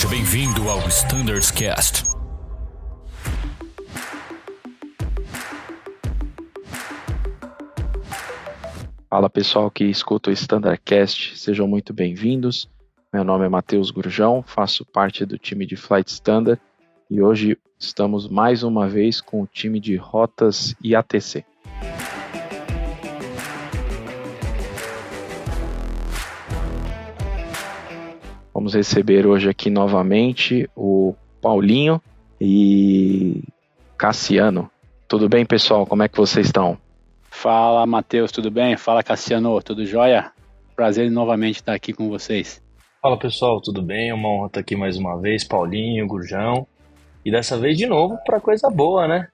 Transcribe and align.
Seja 0.00 0.14
bem-vindo 0.14 0.66
ao 0.66 0.78
Standards 0.88 1.50
Cast. 1.50 2.04
Fala 9.10 9.28
pessoal 9.28 9.70
que 9.70 9.84
escuta 9.84 10.30
o 10.30 10.32
Standardcast, 10.32 11.36
sejam 11.36 11.68
muito 11.68 11.92
bem-vindos. 11.92 12.66
Meu 13.12 13.22
nome 13.22 13.44
é 13.44 13.48
Matheus 13.50 13.90
Gurjão, 13.90 14.42
faço 14.42 14.86
parte 14.86 15.26
do 15.26 15.36
time 15.36 15.66
de 15.66 15.76
Flight 15.76 16.10
Standard 16.10 16.58
e 17.10 17.20
hoje 17.20 17.58
estamos 17.78 18.26
mais 18.26 18.62
uma 18.62 18.88
vez 18.88 19.20
com 19.20 19.42
o 19.42 19.46
time 19.46 19.78
de 19.78 19.96
rotas 19.96 20.74
e 20.82 20.96
Vamos 28.60 28.74
receber 28.74 29.26
hoje 29.26 29.48
aqui 29.48 29.70
novamente 29.70 30.68
o 30.76 31.14
Paulinho 31.40 31.98
e 32.38 33.42
Cassiano. 33.96 34.70
Tudo 35.08 35.30
bem, 35.30 35.46
pessoal? 35.46 35.86
Como 35.86 36.02
é 36.02 36.08
que 36.08 36.18
vocês 36.18 36.44
estão? 36.44 36.76
Fala, 37.30 37.86
Matheus, 37.86 38.30
tudo 38.30 38.50
bem? 38.50 38.76
Fala, 38.76 39.02
Cassiano, 39.02 39.62
tudo 39.62 39.86
jóia? 39.86 40.30
Prazer 40.76 41.10
novamente 41.10 41.56
estar 41.56 41.72
aqui 41.72 41.94
com 41.94 42.10
vocês. 42.10 42.62
Fala, 43.00 43.18
pessoal, 43.18 43.62
tudo 43.62 43.80
bem? 43.80 44.12
Uma 44.12 44.28
honra 44.28 44.48
estar 44.48 44.60
aqui 44.60 44.76
mais 44.76 44.98
uma 44.98 45.18
vez, 45.18 45.42
Paulinho, 45.42 46.06
Gurjão. 46.06 46.66
E 47.24 47.30
dessa 47.30 47.56
vez 47.56 47.78
de 47.78 47.86
novo 47.86 48.18
para 48.26 48.40
coisa 48.40 48.68
boa, 48.68 49.08
né? 49.08 49.28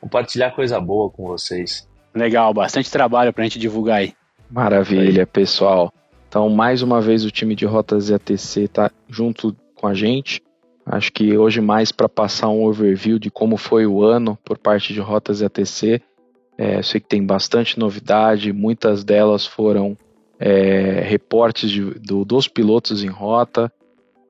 Compartilhar 0.00 0.50
coisa 0.50 0.80
boa 0.80 1.08
com 1.10 1.24
vocês. 1.28 1.88
Legal, 2.12 2.52
bastante 2.52 2.90
trabalho 2.90 3.32
para 3.32 3.44
a 3.44 3.46
gente 3.46 3.60
divulgar 3.60 3.98
aí. 3.98 4.14
Maravilha, 4.50 5.24
pessoal. 5.28 5.92
Então, 6.34 6.50
mais 6.50 6.82
uma 6.82 7.00
vez, 7.00 7.24
o 7.24 7.30
time 7.30 7.54
de 7.54 7.64
Rotas 7.64 8.08
e 8.08 8.14
ATC 8.14 8.62
está 8.62 8.90
junto 9.08 9.54
com 9.76 9.86
a 9.86 9.94
gente. 9.94 10.42
Acho 10.84 11.12
que 11.12 11.38
hoje 11.38 11.60
mais 11.60 11.92
para 11.92 12.08
passar 12.08 12.48
um 12.48 12.64
overview 12.64 13.20
de 13.20 13.30
como 13.30 13.56
foi 13.56 13.86
o 13.86 14.02
ano 14.02 14.36
por 14.44 14.58
parte 14.58 14.92
de 14.92 14.98
Rotas 14.98 15.40
e 15.40 15.44
ATC. 15.44 16.02
É, 16.58 16.82
sei 16.82 17.00
que 17.00 17.06
tem 17.06 17.24
bastante 17.24 17.78
novidade, 17.78 18.52
muitas 18.52 19.04
delas 19.04 19.46
foram 19.46 19.96
é, 20.40 21.02
reportes 21.06 21.70
de, 21.70 21.84
do, 22.00 22.24
dos 22.24 22.48
pilotos 22.48 23.04
em 23.04 23.10
rota. 23.10 23.72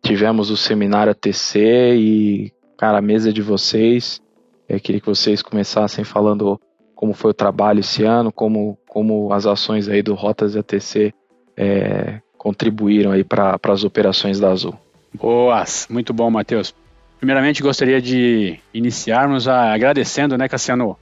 Tivemos 0.03 0.51
o 0.51 0.59
seminário 0.59 1.11
ATC 1.11 1.59
e, 1.97 2.53
cara, 2.77 2.99
a 2.99 3.03
mesa 3.03 3.33
de 3.33 3.41
vocês. 3.41 4.21
Eu 4.69 4.79
queria 4.79 5.01
que 5.01 5.07
vocês 5.07 5.41
começassem 5.41 6.05
falando 6.05 6.61
como 6.95 7.15
foi 7.15 7.31
o 7.31 7.35
trabalho 7.35 7.81
esse 7.81 8.05
ano, 8.05 8.31
como, 8.31 8.77
como 8.87 9.33
as 9.33 9.47
ações 9.47 9.89
aí 9.89 10.03
do 10.03 10.13
Rotas 10.13 10.55
e 10.55 10.59
ATC 10.59 11.15
é, 11.57 12.21
contribuíram 12.37 13.13
aí 13.13 13.25
para 13.25 13.59
as 13.69 13.85
operações 13.85 14.39
da 14.39 14.51
Azul. 14.51 14.79
Boas, 15.13 15.87
muito 15.89 16.13
bom, 16.13 16.31
Matheus. 16.31 16.75
Primeiramente, 17.19 17.63
gostaria 17.63 18.03
de 18.03 18.59
iniciarmos 18.73 19.49
a, 19.49 19.73
agradecendo, 19.73 20.37
né, 20.37 20.49
Cassiano? 20.49 20.97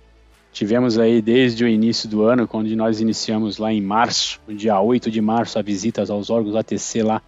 Tivemos 0.52 0.98
aí 0.98 1.22
desde 1.22 1.64
o 1.64 1.68
início 1.68 2.08
do 2.08 2.22
ano, 2.22 2.46
quando 2.46 2.68
nós 2.76 3.00
iniciamos 3.00 3.56
lá 3.56 3.72
em 3.72 3.80
março, 3.80 4.38
no 4.46 4.54
dia 4.54 4.78
8 4.78 5.10
de 5.10 5.20
março, 5.20 5.58
a 5.58 5.62
visitas 5.62 6.10
aos 6.10 6.28
órgãos 6.28 6.54
ATC 6.54 7.02
lá, 7.02 7.22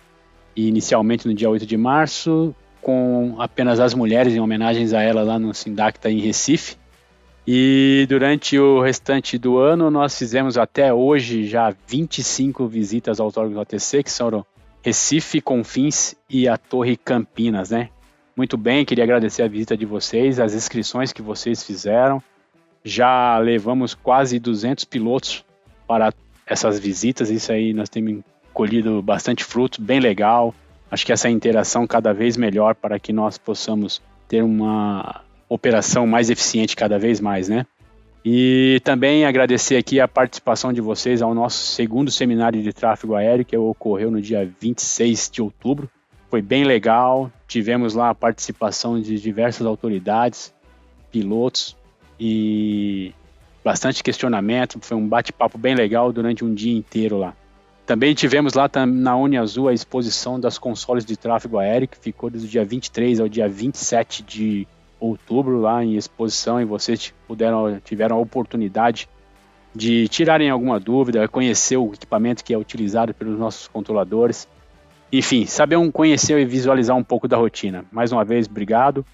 e 0.55 0.69
inicialmente 0.69 1.27
no 1.27 1.34
dia 1.34 1.48
8 1.48 1.64
de 1.64 1.77
março, 1.77 2.55
com 2.83 3.34
apenas 3.39 3.80
as 3.80 3.95
mulheres, 3.95 4.34
em 4.34 4.41
homenagens 4.41 4.92
a 4.92 5.00
ela 5.00 5.22
lá 5.22 5.39
no 5.39 5.55
Sindacta 5.55 6.11
em 6.11 6.20
Recife. 6.20 6.77
E 7.47 8.06
durante 8.09 8.59
o 8.59 8.81
restante 8.81 9.37
do 9.37 9.59
ano, 9.59 9.91
nós 9.91 10.19
fizemos 10.19 10.56
até 10.56 10.95
hoje 10.95 11.47
já 11.47 11.75
25 11.86 12.67
visitas 12.67 13.20
aos 13.20 13.36
órgãos 13.36 13.55
do 13.55 13.61
ATC, 13.61 14.03
que 14.03 14.11
são 14.11 14.45
Recife, 14.83 15.41
Confins 15.42 16.14
e 16.28 16.48
a 16.48 16.56
Torre 16.56 16.97
Campinas, 16.97 17.70
né? 17.70 17.91
Muito 18.36 18.57
bem, 18.57 18.85
queria 18.85 19.05
agradecer 19.05 19.42
a 19.42 19.48
visita 19.48 19.77
de 19.77 19.85
vocês, 19.85 20.41
as 20.41 20.55
inscrições 20.55 21.13
que 21.13 21.23
vocês 21.23 21.63
fizeram. 21.63 22.23
Já 22.83 23.39
levamos 23.39 23.95
quase 23.95 24.39
200 24.39 24.85
pilotos 24.85 25.45
para 25.86 26.13
essas 26.47 26.79
visitas, 26.79 27.30
isso 27.30 27.52
aí 27.52 27.73
nós 27.73 27.89
temos 27.89 28.23
colhido 28.52 29.01
bastante 29.02 29.45
fruto, 29.45 29.80
bem 29.80 30.01
legal. 30.01 30.55
Acho 30.91 31.05
que 31.05 31.13
essa 31.13 31.29
interação 31.29 31.86
cada 31.86 32.13
vez 32.13 32.36
melhor 32.36 32.74
para 32.74 32.98
que 32.98 33.13
nós 33.13 33.36
possamos 33.36 34.02
ter 34.29 34.42
uma 34.42 35.23
operação 35.48 36.06
mais 36.06 36.30
eficiente 36.30 36.77
cada 36.77 36.98
vez 36.98 37.20
mais, 37.20 37.48
né? 37.48 37.66
E 38.24 38.80
também 38.82 39.27
agradecer 39.27 39.77
aqui 39.77 40.00
a 40.00 40.08
participação 40.08 40.72
de 40.72 40.80
vocês 40.80 41.20
ao 41.20 41.34
nosso 41.34 41.58
segundo 41.66 42.10
seminário 42.10 42.62
de 42.62 42.72
tráfego 42.72 43.14
aéreo, 43.14 43.44
que 43.44 43.56
ocorreu 43.56 44.10
no 44.10 44.20
dia 44.20 44.50
26 44.60 45.30
de 45.30 45.42
outubro. 45.42 45.90
Foi 46.30 46.40
bem 46.40 46.64
legal, 46.64 47.30
tivemos 47.46 47.94
lá 47.94 48.08
a 48.08 48.14
participação 48.14 48.98
de 48.98 49.20
diversas 49.20 49.66
autoridades, 49.66 50.55
pilotos 51.12 51.76
e 52.18 53.12
bastante 53.62 54.02
questionamento. 54.02 54.78
Foi 54.80 54.96
um 54.96 55.06
bate-papo 55.06 55.58
bem 55.58 55.74
legal 55.74 56.11
durante 56.11 56.42
um 56.42 56.55
dia 56.55 56.74
inteiro 56.74 57.18
lá. 57.18 57.34
Também 57.84 58.14
tivemos 58.14 58.55
lá 58.55 58.70
na 58.86 59.14
Uni 59.16 59.36
Azul 59.36 59.68
a 59.68 59.74
exposição 59.74 60.40
das 60.40 60.56
consoles 60.56 61.05
de 61.05 61.16
tráfego 61.16 61.58
aéreo, 61.58 61.86
que 61.86 61.98
ficou 61.98 62.30
do 62.30 62.38
dia 62.38 62.64
23 62.64 63.20
ao 63.20 63.28
dia 63.28 63.46
27 63.46 64.22
de 64.22 64.66
outubro 65.09 65.61
lá 65.61 65.85
em 65.85 65.97
exposição 65.97 66.61
e 66.61 66.65
vocês 66.65 67.13
puderam, 67.27 67.81
tiveram 67.81 68.17
a 68.17 68.20
oportunidade 68.20 69.09
de 69.75 70.09
tirarem 70.09 70.51
alguma 70.51 70.79
dúvida, 70.79 71.27
conhecer 71.27 71.77
o 71.77 71.92
equipamento 71.92 72.45
que 72.45 72.55
é 72.55 72.59
utilizado 72.59 73.13
pelos 73.13 73.39
nossos 73.39 73.67
controladores. 73.67 74.48
Enfim, 75.13 75.47
saber 75.47 75.77
um, 75.77 75.91
conhecer 75.91 76.39
e 76.39 76.45
visualizar 76.45 76.97
um 76.97 77.03
pouco 77.03 77.27
da 77.27 77.37
rotina. 77.37 77.85
Mais 77.91 78.13
uma 78.13 78.25
vez, 78.25 78.47
obrigado. 78.47 79.05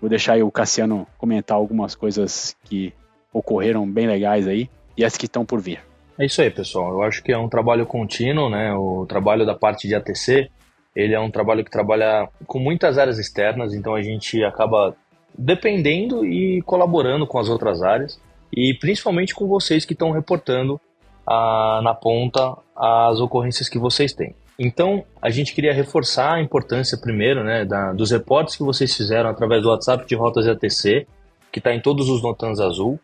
Vou 0.00 0.08
deixar 0.08 0.34
aí 0.34 0.42
o 0.42 0.50
Cassiano 0.50 1.06
comentar 1.16 1.56
algumas 1.56 1.94
coisas 1.94 2.56
que 2.64 2.92
ocorreram 3.32 3.88
bem 3.88 4.06
legais 4.06 4.46
aí 4.46 4.68
e 4.96 5.04
as 5.04 5.16
que 5.16 5.26
estão 5.26 5.44
por 5.44 5.60
vir. 5.60 5.80
É 6.18 6.26
isso 6.26 6.42
aí, 6.42 6.50
pessoal. 6.50 6.90
Eu 6.92 7.02
acho 7.02 7.22
que 7.22 7.32
é 7.32 7.38
um 7.38 7.48
trabalho 7.48 7.86
contínuo, 7.86 8.50
né? 8.50 8.74
O 8.74 9.06
trabalho 9.06 9.46
da 9.46 9.54
parte 9.54 9.86
de 9.86 9.94
ATC, 9.94 10.50
ele 10.94 11.14
é 11.14 11.20
um 11.20 11.30
trabalho 11.30 11.64
que 11.64 11.70
trabalha 11.70 12.28
com 12.44 12.58
muitas 12.58 12.98
áreas 12.98 13.18
externas, 13.18 13.72
então 13.72 13.94
a 13.94 14.02
gente 14.02 14.42
acaba 14.42 14.96
dependendo 15.38 16.26
e 16.26 16.60
colaborando 16.62 17.26
com 17.26 17.38
as 17.38 17.48
outras 17.48 17.80
áreas 17.80 18.20
e 18.52 18.74
principalmente 18.74 19.34
com 19.34 19.46
vocês 19.46 19.84
que 19.84 19.92
estão 19.92 20.10
reportando 20.10 20.80
a, 21.24 21.80
na 21.82 21.94
ponta 21.94 22.56
as 22.74 23.20
ocorrências 23.20 23.68
que 23.68 23.78
vocês 23.78 24.12
têm. 24.12 24.34
Então, 24.58 25.04
a 25.22 25.30
gente 25.30 25.54
queria 25.54 25.72
reforçar 25.72 26.34
a 26.34 26.42
importância 26.42 26.98
primeiro 26.98 27.44
né, 27.44 27.64
da, 27.64 27.92
dos 27.92 28.10
reportes 28.10 28.56
que 28.56 28.64
vocês 28.64 28.92
fizeram 28.92 29.30
através 29.30 29.62
do 29.62 29.68
WhatsApp 29.68 30.04
de 30.04 30.16
Rotas 30.16 30.48
ATC, 30.48 31.06
que 31.52 31.60
está 31.60 31.72
em 31.72 31.80
todos 31.80 32.08
os 32.08 32.20
Notans 32.20 32.58
Azul. 32.58 32.98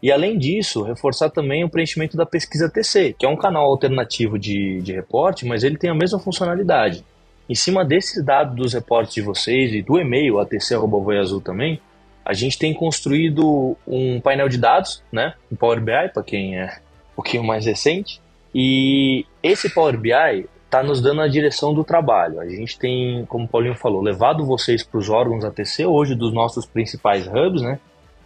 E 0.00 0.12
além 0.12 0.38
disso, 0.38 0.82
reforçar 0.82 1.30
também 1.30 1.64
o 1.64 1.68
preenchimento 1.68 2.16
da 2.16 2.24
pesquisa 2.24 2.68
TC, 2.68 3.16
que 3.18 3.26
é 3.26 3.28
um 3.28 3.36
canal 3.36 3.64
alternativo 3.66 4.38
de, 4.38 4.80
de 4.80 4.92
reporte, 4.92 5.44
mas 5.44 5.64
ele 5.64 5.76
tem 5.76 5.90
a 5.90 5.94
mesma 5.94 6.20
funcionalidade. 6.20 7.04
Em 7.48 7.54
cima 7.54 7.84
desses 7.84 8.24
dados 8.24 8.54
dos 8.54 8.72
reportes 8.72 9.14
de 9.14 9.22
vocês 9.22 9.72
e 9.72 9.82
do 9.82 9.98
e-mail 9.98 10.38
atc.voiazul 10.38 11.40
também, 11.40 11.80
a 12.24 12.32
gente 12.32 12.58
tem 12.58 12.72
construído 12.72 13.76
um 13.86 14.20
painel 14.20 14.48
de 14.48 14.58
dados, 14.58 15.02
né? 15.10 15.34
Um 15.50 15.56
Power 15.56 15.80
BI, 15.80 16.08
para 16.14 16.22
quem 16.22 16.56
é 16.56 16.66
um 17.12 17.16
pouquinho 17.16 17.42
mais 17.42 17.66
recente. 17.66 18.20
E 18.54 19.26
esse 19.42 19.68
Power 19.70 19.98
BI 19.98 20.48
está 20.64 20.82
nos 20.82 21.02
dando 21.02 21.20
a 21.20 21.28
direção 21.28 21.74
do 21.74 21.84
trabalho. 21.84 22.40
A 22.40 22.48
gente 22.48 22.78
tem, 22.78 23.26
como 23.26 23.44
o 23.44 23.48
Paulinho 23.48 23.74
falou, 23.74 24.00
levado 24.00 24.46
vocês 24.46 24.82
para 24.82 24.98
os 24.98 25.10
órgãos 25.10 25.44
ATC, 25.44 25.84
hoje 25.84 26.14
dos 26.14 26.32
nossos 26.32 26.64
principais 26.64 27.26
hubs, 27.26 27.60
né? 27.60 27.78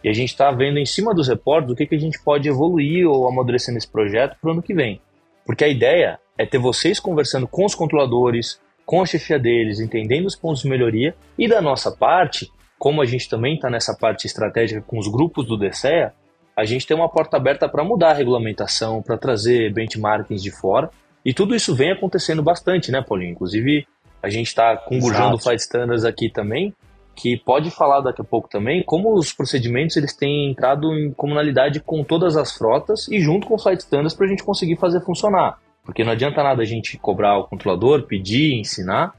E 0.05 0.09
a 0.09 0.13
gente 0.13 0.29
está 0.29 0.51
vendo 0.53 0.79
em 0.79 0.87
cima 0.87 1.13
dos 1.13 1.27
reportes 1.27 1.73
o 1.73 1.75
que, 1.75 1.87
que 1.87 1.97
a 1.97 1.99
gente 1.99 2.21
pode 2.23 2.49
evoluir 2.49 3.09
ou 3.09 3.27
amadurecer 3.27 3.75
nesse 3.75 3.89
projeto 3.89 4.37
para 4.41 4.49
o 4.49 4.53
ano 4.53 4.63
que 4.63 4.75
vem. 4.75 5.01
Porque 5.45 5.65
a 5.65 5.69
ideia 5.69 6.21
é 6.39 6.47
ter 6.47 6.59
vocês 6.59 7.01
conversando 7.01 7.49
com 7.49 7.65
os 7.65 7.75
controladores, 7.75 8.61
com 8.87 9.03
a 9.03 9.07
chefia 9.07 9.39
deles, 9.39 9.81
entendendo 9.81 10.27
os 10.27 10.37
pontos 10.37 10.63
de 10.63 10.69
melhoria 10.69 11.15
e 11.37 11.49
da 11.49 11.61
nossa 11.61 11.91
parte, 11.91 12.49
como 12.79 13.03
a 13.03 13.05
gente 13.05 13.29
também 13.29 13.57
está 13.57 13.69
nessa 13.69 13.95
parte 13.95 14.27
estratégica 14.27 14.81
com 14.81 14.99
os 14.99 15.09
grupos 15.09 15.45
do 15.45 15.59
DCEA, 15.59 16.15
a 16.57 16.65
gente 16.65 16.87
tem 16.87 16.97
uma 16.97 17.09
porta 17.09 17.37
aberta 17.37 17.69
para 17.69 17.85
mudar 17.85 18.11
a 18.11 18.15
regulamentação, 18.15 19.03
para 19.03 19.19
trazer 19.19 19.73
benchmarkings 19.75 20.43
de 20.43 20.51
fora. 20.51 20.89
E 21.25 21.35
tudo 21.35 21.55
isso 21.55 21.75
vem 21.75 21.91
acontecendo 21.91 22.43
bastante, 22.43 22.91
né, 22.91 23.03
Paulinho? 23.03 23.33
Inclusive, 23.33 23.87
a 24.23 24.31
gente 24.31 24.47
está 24.47 24.77
com 24.77 24.97
o 24.97 25.01
Gurjão 25.01 25.33
do 25.33 25.39
Flight 25.39 25.61
Standards 25.61 26.05
aqui 26.05 26.31
também, 26.31 26.73
que 27.15 27.37
pode 27.37 27.71
falar 27.71 28.01
daqui 28.01 28.21
a 28.21 28.25
pouco 28.25 28.49
também 28.49 28.83
como 28.85 29.15
os 29.15 29.33
procedimentos 29.33 29.97
eles 29.97 30.15
têm 30.15 30.51
entrado 30.51 30.93
em 30.95 31.13
comunalidade 31.13 31.81
com 31.81 32.05
todas 32.05 32.37
as 32.37 32.53
frotas 32.57 33.09
e 33.09 33.21
junto 33.21 33.47
com 33.47 33.55
o 33.55 33.59
Flight 33.59 33.83
Standards 33.83 34.15
para 34.15 34.27
a 34.27 34.29
gente 34.29 34.45
conseguir 34.45 34.77
fazer 34.77 35.01
funcionar. 35.01 35.59
Porque 35.87 36.03
não 36.03 36.13
adianta 36.13 36.43
nada 36.43 36.61
a 36.61 36.67
gente 36.67 36.99
cobrar 36.99 37.39
o 37.39 37.45
controlador, 37.45 38.03
pedir, 38.03 38.59
ensinar 38.59 39.15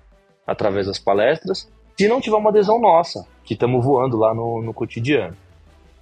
através 0.46 0.86
das 0.86 1.00
palestras, 1.00 1.72
se 1.98 2.08
não 2.08 2.22
tiver 2.22 2.36
uma 2.36 2.50
adesão 2.50 2.80
nossa, 2.80 3.26
que 3.44 3.54
estamos 3.54 3.84
voando 3.84 4.18
lá 4.18 4.34
no, 4.34 4.62
no 4.62 4.74
cotidiano. 4.74 5.36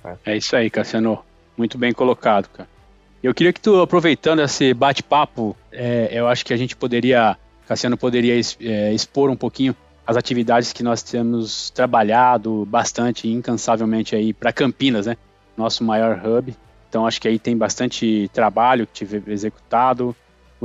Né? 0.04 0.18
É 0.26 0.36
isso 0.36 0.56
aí, 0.56 0.70
Cassiano. 0.70 1.24
Muito 1.56 1.78
bem 1.78 1.94
colocado, 1.94 2.50
cara. 2.50 2.68
Eu 3.24 3.34
queria 3.34 3.54
que 3.54 3.62
tu, 3.62 3.80
aproveitando 3.80 4.42
esse 4.42 4.74
bate-papo, 4.74 5.56
é, 5.72 6.10
eu 6.12 6.28
acho 6.28 6.44
que 6.46 6.54
a 6.54 6.58
gente 6.58 6.76
poderia, 6.76 7.38
Cassiano 7.68 7.96
poderia 7.96 8.34
é, 8.60 8.94
expor 8.94 9.30
um 9.30 9.36
pouquinho 9.36 9.76
as 10.06 10.18
atividades 10.18 10.74
que 10.74 10.84
nós 10.84 11.02
temos 11.02 11.70
trabalhado 11.70 12.66
bastante, 12.66 13.28
incansavelmente 13.28 14.16
aí 14.16 14.34
para 14.34 14.52
Campinas, 14.52 15.06
né? 15.06 15.18
Nosso 15.58 15.84
maior 15.84 16.22
hub. 16.24 16.56
Então 16.90 17.08
acho 17.08 17.20
que 17.20 17.28
aí 17.28 17.40
tem 17.40 17.58
bastante 17.58 18.30
trabalho 18.34 18.86
que 18.86 18.94
tive 18.94 19.24
executado. 19.32 20.16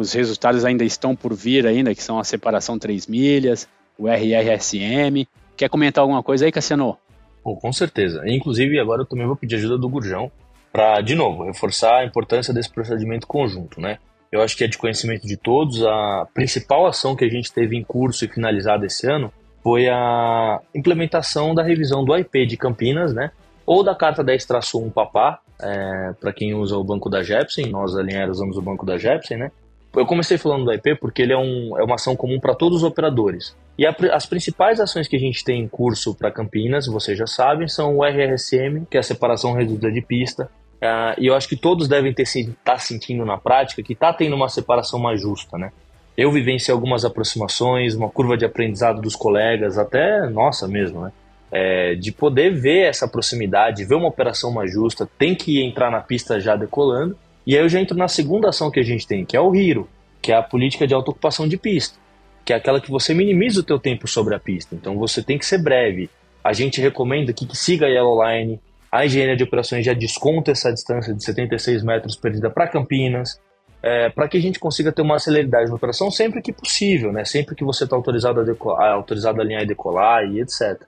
Os 0.00 0.14
resultados 0.14 0.64
ainda 0.64 0.82
estão 0.82 1.14
por 1.14 1.34
vir 1.34 1.66
ainda, 1.66 1.94
que 1.94 2.02
são 2.02 2.18
a 2.18 2.24
separação 2.24 2.78
3 2.78 3.06
milhas, 3.06 3.68
o 3.98 4.08
RRSM. 4.08 5.28
Quer 5.54 5.68
comentar 5.68 6.00
alguma 6.00 6.22
coisa 6.22 6.46
aí, 6.46 6.50
Cassiano? 6.50 6.96
Oh, 7.44 7.54
com 7.54 7.70
certeza. 7.70 8.22
Inclusive, 8.26 8.80
agora 8.80 9.02
eu 9.02 9.06
também 9.06 9.26
vou 9.26 9.36
pedir 9.36 9.56
ajuda 9.56 9.76
do 9.76 9.90
Gurjão 9.90 10.32
para, 10.72 11.02
de 11.02 11.14
novo, 11.14 11.44
reforçar 11.44 11.98
a 11.98 12.04
importância 12.06 12.54
desse 12.54 12.70
procedimento 12.70 13.26
conjunto, 13.26 13.78
né? 13.78 13.98
Eu 14.32 14.40
acho 14.40 14.56
que 14.56 14.64
é 14.64 14.68
de 14.68 14.78
conhecimento 14.78 15.26
de 15.26 15.36
todos. 15.36 15.84
A 15.84 16.26
principal 16.32 16.86
ação 16.86 17.14
que 17.14 17.26
a 17.26 17.28
gente 17.28 17.52
teve 17.52 17.76
em 17.76 17.84
curso 17.84 18.24
e 18.24 18.28
finalizada 18.28 18.86
esse 18.86 19.06
ano 19.06 19.30
foi 19.62 19.86
a 19.86 20.60
implementação 20.74 21.54
da 21.54 21.62
revisão 21.62 22.06
do 22.06 22.16
IP 22.16 22.46
de 22.46 22.56
Campinas, 22.56 23.12
né? 23.12 23.32
Ou 23.66 23.84
da 23.84 23.94
carta 23.94 24.24
10-1 24.24 24.90
Papá, 24.90 25.40
é, 25.60 26.14
para 26.18 26.32
quem 26.32 26.54
usa 26.54 26.74
o 26.78 26.84
banco 26.84 27.10
da 27.10 27.22
Jepsen, 27.22 27.66
nós 27.66 27.94
ali 27.94 28.16
usamos 28.30 28.56
o 28.56 28.62
banco 28.62 28.86
da 28.86 28.96
Jepsen, 28.96 29.36
né? 29.36 29.52
Eu 29.94 30.06
comecei 30.06 30.38
falando 30.38 30.64
do 30.64 30.72
IP 30.72 30.96
porque 30.96 31.22
ele 31.22 31.32
é, 31.32 31.38
um, 31.38 31.78
é 31.78 31.82
uma 31.82 31.96
ação 31.96 32.14
comum 32.14 32.38
para 32.38 32.54
todos 32.54 32.78
os 32.78 32.84
operadores. 32.84 33.56
E 33.76 33.86
a, 33.86 33.94
as 34.12 34.26
principais 34.26 34.78
ações 34.78 35.08
que 35.08 35.16
a 35.16 35.20
gente 35.20 35.42
tem 35.42 35.62
em 35.62 35.68
curso 35.68 36.14
para 36.14 36.30
Campinas, 36.30 36.86
vocês 36.86 37.18
já 37.18 37.26
sabem, 37.26 37.66
são 37.66 37.98
o 37.98 38.04
RRSM, 38.04 38.84
que 38.88 38.96
é 38.96 39.00
a 39.00 39.02
separação 39.02 39.52
reduzida 39.52 39.90
de 39.90 40.00
pista, 40.00 40.50
Uh, 40.80 41.12
e 41.18 41.26
eu 41.26 41.34
acho 41.34 41.46
que 41.46 41.56
todos 41.56 41.86
devem 41.86 42.14
estar 42.16 42.52
tá 42.64 42.78
sentindo 42.78 43.22
na 43.26 43.36
prática 43.36 43.82
que 43.82 43.92
está 43.92 44.14
tendo 44.14 44.34
uma 44.34 44.48
separação 44.48 44.98
mais 44.98 45.20
justa, 45.20 45.58
né? 45.58 45.70
Eu 46.16 46.32
vivenciei 46.32 46.72
algumas 46.72 47.04
aproximações, 47.04 47.94
uma 47.94 48.08
curva 48.08 48.36
de 48.36 48.46
aprendizado 48.46 49.00
dos 49.00 49.14
colegas, 49.14 49.76
até 49.76 50.26
nossa 50.30 50.66
mesmo, 50.66 51.02
né? 51.02 51.12
É, 51.52 51.94
de 51.96 52.12
poder 52.12 52.54
ver 52.54 52.86
essa 52.86 53.06
proximidade, 53.06 53.84
ver 53.84 53.96
uma 53.96 54.08
operação 54.08 54.50
mais 54.50 54.72
justa, 54.72 55.08
tem 55.18 55.34
que 55.34 55.62
entrar 55.62 55.90
na 55.90 56.00
pista 56.00 56.40
já 56.40 56.56
decolando. 56.56 57.16
E 57.46 57.56
aí 57.56 57.62
eu 57.62 57.68
já 57.68 57.80
entro 57.80 57.96
na 57.96 58.08
segunda 58.08 58.48
ação 58.48 58.70
que 58.70 58.80
a 58.80 58.82
gente 58.82 59.06
tem, 59.06 59.24
que 59.24 59.36
é 59.36 59.40
o 59.40 59.54
Hiro, 59.54 59.88
que 60.20 60.32
é 60.32 60.36
a 60.36 60.42
política 60.42 60.86
de 60.86 60.94
auto-ocupação 60.94 61.48
de 61.48 61.56
pista, 61.56 61.98
que 62.44 62.52
é 62.52 62.56
aquela 62.56 62.80
que 62.80 62.90
você 62.90 63.14
minimiza 63.14 63.60
o 63.60 63.62
teu 63.62 63.78
tempo 63.78 64.06
sobre 64.06 64.34
a 64.34 64.38
pista. 64.38 64.74
Então 64.74 64.98
você 64.98 65.22
tem 65.22 65.38
que 65.38 65.46
ser 65.46 65.62
breve. 65.62 66.10
A 66.44 66.52
gente 66.52 66.80
recomenda 66.80 67.32
que, 67.32 67.46
que 67.46 67.56
siga 67.56 67.86
a 67.86 67.88
Yellow 67.88 68.22
Line, 68.24 68.60
a 68.90 69.06
engenharia 69.06 69.36
de 69.36 69.44
operações 69.44 69.84
já 69.84 69.92
desconta 69.92 70.50
essa 70.50 70.72
distância 70.72 71.14
de 71.14 71.24
76 71.24 71.82
metros 71.82 72.16
perdida 72.16 72.50
para 72.50 72.68
Campinas, 72.68 73.40
é, 73.82 74.10
para 74.10 74.28
que 74.28 74.36
a 74.36 74.40
gente 74.40 74.58
consiga 74.58 74.92
ter 74.92 75.02
uma 75.02 75.18
celeridade 75.18 75.68
na 75.68 75.76
operação 75.76 76.10
sempre 76.10 76.42
que 76.42 76.52
possível, 76.52 77.12
né? 77.12 77.24
sempre 77.24 77.54
que 77.54 77.64
você 77.64 77.84
está 77.84 77.96
autorizado, 77.96 78.40
a 78.40 78.44
decolar, 78.44 78.92
autorizado 78.92 79.40
a 79.40 79.44
alinhar 79.44 79.62
e 79.62 79.66
decolar 79.66 80.24
e 80.24 80.40
etc. 80.40 80.82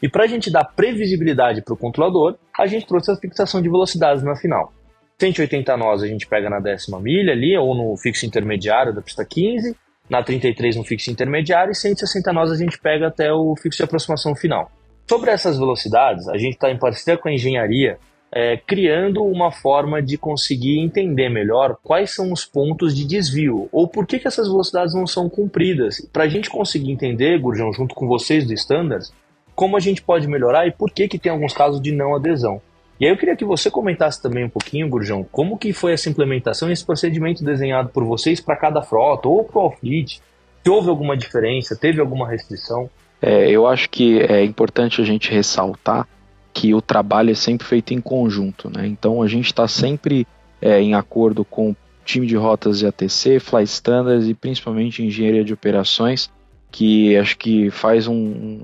E 0.00 0.08
para 0.08 0.24
a 0.24 0.26
gente 0.26 0.50
dar 0.50 0.64
previsibilidade 0.64 1.60
para 1.60 1.74
o 1.74 1.76
controlador, 1.76 2.36
a 2.56 2.66
gente 2.66 2.86
trouxe 2.86 3.10
a 3.10 3.16
fixação 3.16 3.60
de 3.60 3.68
velocidades 3.68 4.22
na 4.22 4.36
final. 4.36 4.72
180 5.20 5.76
nós 5.76 6.02
a 6.02 6.06
gente 6.06 6.26
pega 6.26 6.48
na 6.48 6.60
décima 6.60 7.00
milha 7.00 7.32
ali, 7.32 7.56
ou 7.56 7.74
no 7.74 7.96
fixo 7.96 8.24
intermediário 8.24 8.94
da 8.94 9.02
pista 9.02 9.24
15, 9.24 9.76
na 10.08 10.22
33 10.22 10.76
no 10.76 10.84
fixo 10.84 11.10
intermediário, 11.10 11.72
e 11.72 11.74
160 11.74 12.32
nós 12.32 12.52
a 12.52 12.56
gente 12.56 12.78
pega 12.78 13.08
até 13.08 13.32
o 13.32 13.54
fixo 13.56 13.78
de 13.78 13.84
aproximação 13.84 14.34
final. 14.36 14.70
Sobre 15.08 15.30
essas 15.30 15.58
velocidades, 15.58 16.28
a 16.28 16.36
gente 16.36 16.54
está 16.54 16.70
em 16.70 16.78
parceria 16.78 17.18
com 17.20 17.28
a 17.28 17.32
engenharia, 17.32 17.98
é, 18.30 18.58
criando 18.58 19.24
uma 19.24 19.50
forma 19.50 20.02
de 20.02 20.16
conseguir 20.18 20.78
entender 20.78 21.30
melhor 21.30 21.78
quais 21.82 22.14
são 22.14 22.30
os 22.30 22.44
pontos 22.44 22.94
de 22.94 23.06
desvio 23.06 23.68
ou 23.72 23.88
por 23.88 24.06
que, 24.06 24.18
que 24.18 24.28
essas 24.28 24.46
velocidades 24.46 24.94
não 24.94 25.06
são 25.06 25.28
cumpridas. 25.28 26.06
Para 26.12 26.24
a 26.24 26.28
gente 26.28 26.50
conseguir 26.50 26.92
entender, 26.92 27.38
Gurjão, 27.40 27.72
junto 27.72 27.94
com 27.94 28.06
vocês 28.06 28.46
do 28.46 28.52
Standards, 28.52 29.12
como 29.54 29.76
a 29.76 29.80
gente 29.80 30.02
pode 30.02 30.28
melhorar 30.28 30.66
e 30.66 30.72
por 30.72 30.92
que, 30.92 31.08
que 31.08 31.18
tem 31.18 31.32
alguns 31.32 31.54
casos 31.54 31.80
de 31.80 31.90
não 31.90 32.14
adesão. 32.14 32.60
E 33.00 33.06
aí 33.06 33.12
eu 33.12 33.16
queria 33.16 33.36
que 33.36 33.44
você 33.44 33.70
comentasse 33.70 34.20
também 34.20 34.44
um 34.44 34.48
pouquinho, 34.48 34.88
Gurjão, 34.88 35.24
como 35.30 35.56
que 35.56 35.72
foi 35.72 35.92
essa 35.92 36.08
implementação 36.08 36.68
e 36.68 36.72
esse 36.72 36.84
procedimento 36.84 37.44
desenhado 37.44 37.90
por 37.90 38.04
vocês 38.04 38.40
para 38.40 38.56
cada 38.56 38.82
frota 38.82 39.28
ou 39.28 39.44
para 39.44 39.60
o 39.60 39.70
fleet. 39.70 40.20
Se 40.64 40.70
houve 40.70 40.88
alguma 40.88 41.16
diferença, 41.16 41.76
teve 41.76 42.00
alguma 42.00 42.28
restrição? 42.28 42.90
É, 43.22 43.48
eu 43.50 43.66
acho 43.66 43.88
que 43.88 44.20
é 44.20 44.44
importante 44.44 45.00
a 45.00 45.04
gente 45.04 45.30
ressaltar 45.30 46.08
que 46.52 46.74
o 46.74 46.82
trabalho 46.82 47.30
é 47.30 47.34
sempre 47.34 47.66
feito 47.66 47.94
em 47.94 48.00
conjunto, 48.00 48.68
né? 48.68 48.86
Então 48.86 49.22
a 49.22 49.28
gente 49.28 49.46
está 49.46 49.68
sempre 49.68 50.26
é, 50.60 50.80
em 50.80 50.94
acordo 50.94 51.44
com 51.44 51.70
o 51.70 51.76
time 52.04 52.26
de 52.26 52.36
rotas 52.36 52.80
de 52.80 52.86
ATC, 52.86 53.38
Fly 53.38 53.62
Standards 53.62 54.28
e 54.28 54.34
principalmente 54.34 55.04
engenharia 55.04 55.44
de 55.44 55.52
operações, 55.52 56.30
que 56.70 57.16
acho 57.16 57.36
que 57.38 57.70
faz 57.70 58.06
um, 58.06 58.60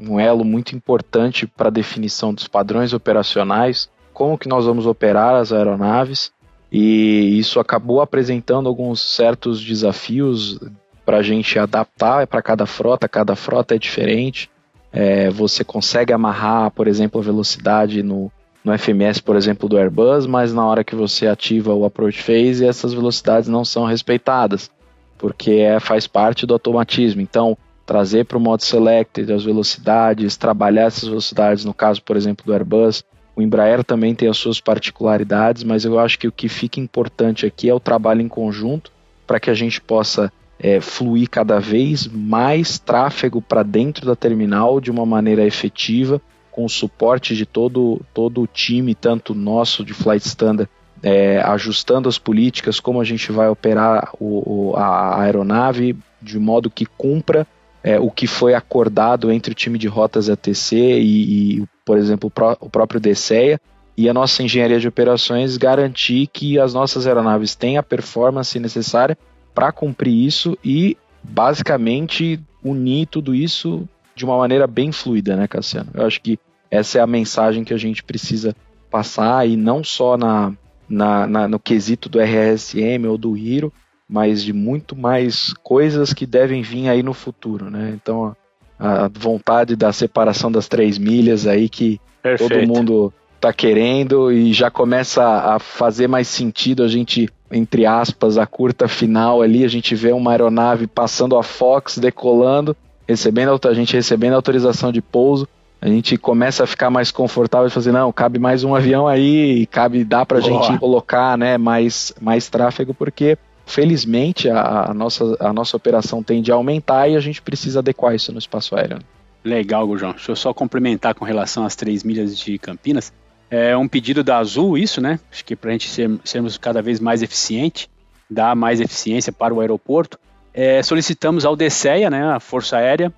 um 0.00 0.20
elo 0.20 0.44
muito 0.44 0.74
importante 0.76 1.46
para 1.46 1.68
a 1.68 1.72
definição 1.72 2.32
dos 2.32 2.46
padrões 2.46 2.92
operacionais, 2.92 3.90
como 4.12 4.38
que 4.38 4.48
nós 4.48 4.64
vamos 4.64 4.86
operar 4.86 5.34
as 5.34 5.52
aeronaves, 5.52 6.32
e 6.70 7.38
isso 7.38 7.60
acabou 7.60 8.00
apresentando 8.00 8.68
alguns 8.68 9.00
certos 9.00 9.62
desafios 9.62 10.58
para 11.04 11.18
a 11.18 11.22
gente 11.22 11.58
adaptar 11.58 12.26
para 12.26 12.42
cada 12.42 12.66
frota, 12.66 13.08
cada 13.08 13.36
frota 13.36 13.74
é 13.74 13.78
diferente. 13.78 14.50
É, 14.92 15.30
você 15.30 15.62
consegue 15.62 16.12
amarrar, 16.12 16.70
por 16.70 16.88
exemplo, 16.88 17.20
a 17.20 17.24
velocidade 17.24 18.02
no, 18.02 18.32
no 18.64 18.76
FMS, 18.76 19.22
por 19.22 19.36
exemplo, 19.36 19.68
do 19.68 19.78
Airbus, 19.78 20.26
mas 20.26 20.52
na 20.52 20.66
hora 20.66 20.82
que 20.82 20.96
você 20.96 21.28
ativa 21.28 21.72
o 21.72 21.84
approach 21.84 22.20
phase, 22.20 22.66
essas 22.66 22.92
velocidades 22.92 23.48
não 23.48 23.64
são 23.64 23.84
respeitadas, 23.84 24.70
porque 25.18 25.52
é, 25.52 25.80
faz 25.80 26.06
parte 26.06 26.46
do 26.46 26.54
automatismo. 26.54 27.20
Então, 27.20 27.56
trazer 27.84 28.24
para 28.24 28.36
o 28.36 28.40
modo 28.40 28.62
selected 28.62 29.32
as 29.32 29.44
velocidades, 29.44 30.36
trabalhar 30.36 30.86
essas 30.86 31.08
velocidades, 31.08 31.64
no 31.64 31.72
caso, 31.72 32.02
por 32.02 32.16
exemplo, 32.16 32.44
do 32.44 32.52
Airbus. 32.52 33.04
O 33.34 33.42
Embraer 33.42 33.84
também 33.84 34.14
tem 34.14 34.28
as 34.28 34.38
suas 34.38 34.60
particularidades, 34.60 35.62
mas 35.62 35.84
eu 35.84 35.98
acho 35.98 36.18
que 36.18 36.26
o 36.26 36.32
que 36.32 36.48
fica 36.48 36.80
importante 36.80 37.46
aqui 37.46 37.68
é 37.68 37.74
o 37.74 37.80
trabalho 37.80 38.22
em 38.22 38.28
conjunto 38.28 38.90
para 39.26 39.38
que 39.38 39.50
a 39.50 39.54
gente 39.54 39.80
possa 39.80 40.32
é, 40.58 40.80
fluir 40.80 41.28
cada 41.28 41.60
vez 41.60 42.06
mais 42.06 42.78
tráfego 42.78 43.42
para 43.42 43.62
dentro 43.62 44.06
da 44.06 44.16
terminal 44.16 44.80
de 44.80 44.90
uma 44.90 45.04
maneira 45.04 45.44
efetiva, 45.44 46.20
com 46.50 46.64
o 46.64 46.70
suporte 46.70 47.36
de 47.36 47.44
todo, 47.44 48.00
todo 48.14 48.40
o 48.40 48.46
time, 48.46 48.94
tanto 48.94 49.34
nosso 49.34 49.84
de 49.84 49.92
Flight 49.92 50.26
Standard, 50.26 50.70
é, 51.02 51.40
ajustando 51.40 52.08
as 52.08 52.18
políticas, 52.18 52.80
como 52.80 53.00
a 53.00 53.04
gente 53.04 53.30
vai 53.30 53.48
operar 53.48 54.10
o, 54.18 54.70
o, 54.70 54.76
a 54.76 55.20
aeronave 55.20 55.96
de 56.20 56.38
modo 56.38 56.70
que 56.70 56.86
cumpra 56.86 57.46
é, 57.82 58.00
o 58.00 58.10
que 58.10 58.26
foi 58.26 58.54
acordado 58.54 59.30
entre 59.30 59.52
o 59.52 59.54
time 59.54 59.78
de 59.78 59.86
rotas 59.86 60.28
ATC 60.28 60.76
e, 60.76 61.60
e 61.60 61.64
por 61.84 61.98
exemplo, 61.98 62.26
o, 62.26 62.30
pró 62.30 62.56
o 62.60 62.68
próprio 62.68 63.00
DCEA, 63.00 63.60
e 63.96 64.08
a 64.08 64.14
nossa 64.14 64.42
engenharia 64.42 64.78
de 64.78 64.88
operações 64.88 65.56
garantir 65.56 66.26
que 66.26 66.58
as 66.58 66.74
nossas 66.74 67.06
aeronaves 67.06 67.54
têm 67.54 67.78
a 67.78 67.82
performance 67.82 68.58
necessária 68.58 69.16
para 69.54 69.72
cumprir 69.72 70.12
isso 70.12 70.58
e 70.62 70.98
basicamente 71.22 72.38
unir 72.62 73.06
tudo 73.06 73.34
isso 73.34 73.88
de 74.14 74.24
uma 74.24 74.36
maneira 74.36 74.66
bem 74.66 74.92
fluida, 74.92 75.36
né, 75.36 75.46
Cassiano? 75.48 75.90
Eu 75.94 76.06
acho 76.06 76.20
que 76.20 76.38
essa 76.70 76.98
é 76.98 77.00
a 77.00 77.06
mensagem 77.06 77.64
que 77.64 77.72
a 77.72 77.78
gente 77.78 78.02
precisa 78.02 78.54
passar 78.90 79.48
e 79.48 79.56
não 79.56 79.82
só 79.82 80.16
na, 80.16 80.52
na, 80.88 81.26
na 81.26 81.48
no 81.48 81.58
quesito 81.58 82.08
do 82.08 82.20
RSM 82.20 83.06
ou 83.08 83.18
do 83.18 83.36
Hiro, 83.36 83.72
mas 84.08 84.42
de 84.42 84.52
muito 84.52 84.94
mais 84.94 85.52
coisas 85.62 86.12
que 86.12 86.26
devem 86.26 86.62
vir 86.62 86.88
aí 86.88 87.02
no 87.02 87.12
futuro, 87.12 87.70
né? 87.70 87.92
Então 87.94 88.36
a, 88.78 89.04
a 89.04 89.08
vontade 89.08 89.74
da 89.74 89.92
separação 89.92 90.50
das 90.50 90.68
três 90.68 90.98
milhas 90.98 91.46
aí 91.46 91.68
que 91.68 92.00
Perfeito. 92.22 92.54
todo 92.54 92.66
mundo 92.66 93.12
tá 93.40 93.52
querendo 93.52 94.32
e 94.32 94.52
já 94.52 94.70
começa 94.70 95.24
a 95.24 95.58
fazer 95.58 96.08
mais 96.08 96.28
sentido 96.28 96.82
a 96.82 96.88
gente 96.88 97.28
entre 97.50 97.86
aspas, 97.86 98.38
a 98.38 98.46
curta 98.46 98.88
final 98.88 99.40
ali, 99.40 99.64
a 99.64 99.68
gente 99.68 99.94
vê 99.94 100.12
uma 100.12 100.32
aeronave 100.32 100.86
passando 100.86 101.36
a 101.36 101.42
Fox, 101.42 101.98
decolando, 101.98 102.76
recebendo 103.06 103.58
a 103.68 103.74
gente 103.74 103.94
recebendo 103.94 104.34
autorização 104.34 104.90
de 104.90 105.00
pouso, 105.00 105.48
a 105.80 105.88
gente 105.88 106.16
começa 106.16 106.64
a 106.64 106.66
ficar 106.66 106.90
mais 106.90 107.10
confortável 107.10 107.68
e 107.68 107.70
fazer, 107.70 107.92
não, 107.92 108.12
cabe 108.12 108.38
mais 108.38 108.64
um 108.64 108.74
avião 108.74 109.06
aí, 109.06 109.66
cabe, 109.66 110.04
dá 110.04 110.24
pra 110.24 110.40
Boa. 110.40 110.64
gente 110.64 110.78
colocar, 110.78 111.36
né, 111.36 111.58
mais, 111.58 112.12
mais 112.20 112.48
tráfego, 112.48 112.94
porque 112.94 113.36
felizmente 113.66 114.48
a, 114.48 114.90
a, 114.90 114.94
nossa, 114.94 115.36
a 115.40 115.52
nossa 115.52 115.76
operação 115.76 116.22
tende 116.22 116.50
a 116.50 116.54
aumentar 116.54 117.08
e 117.08 117.16
a 117.16 117.20
gente 117.20 117.42
precisa 117.42 117.80
adequar 117.80 118.14
isso 118.14 118.32
no 118.32 118.38
espaço 118.38 118.76
aéreo. 118.76 118.98
Legal, 119.44 119.86
Gujão. 119.86 120.12
Deixa 120.12 120.32
eu 120.32 120.36
só 120.36 120.52
complementar 120.52 121.14
com 121.14 121.24
relação 121.24 121.64
às 121.64 121.76
três 121.76 122.02
milhas 122.02 122.36
de 122.36 122.58
Campinas. 122.58 123.12
É 123.48 123.76
um 123.76 123.86
pedido 123.86 124.24
da 124.24 124.38
Azul 124.38 124.76
isso, 124.76 125.00
né? 125.00 125.20
Acho 125.30 125.44
que 125.44 125.54
para 125.54 125.70
a 125.70 125.72
gente 125.72 125.88
ser, 125.88 126.10
sermos 126.24 126.58
cada 126.58 126.82
vez 126.82 126.98
mais 126.98 127.22
eficiente, 127.22 127.88
dar 128.28 128.56
mais 128.56 128.80
eficiência 128.80 129.32
para 129.32 129.54
o 129.54 129.60
aeroporto, 129.60 130.18
é, 130.52 130.82
solicitamos 130.82 131.44
ao 131.44 131.54
DCEA, 131.54 132.10
né, 132.10 132.24
a 132.32 132.40
Força 132.40 132.78
Aérea, 132.78 133.12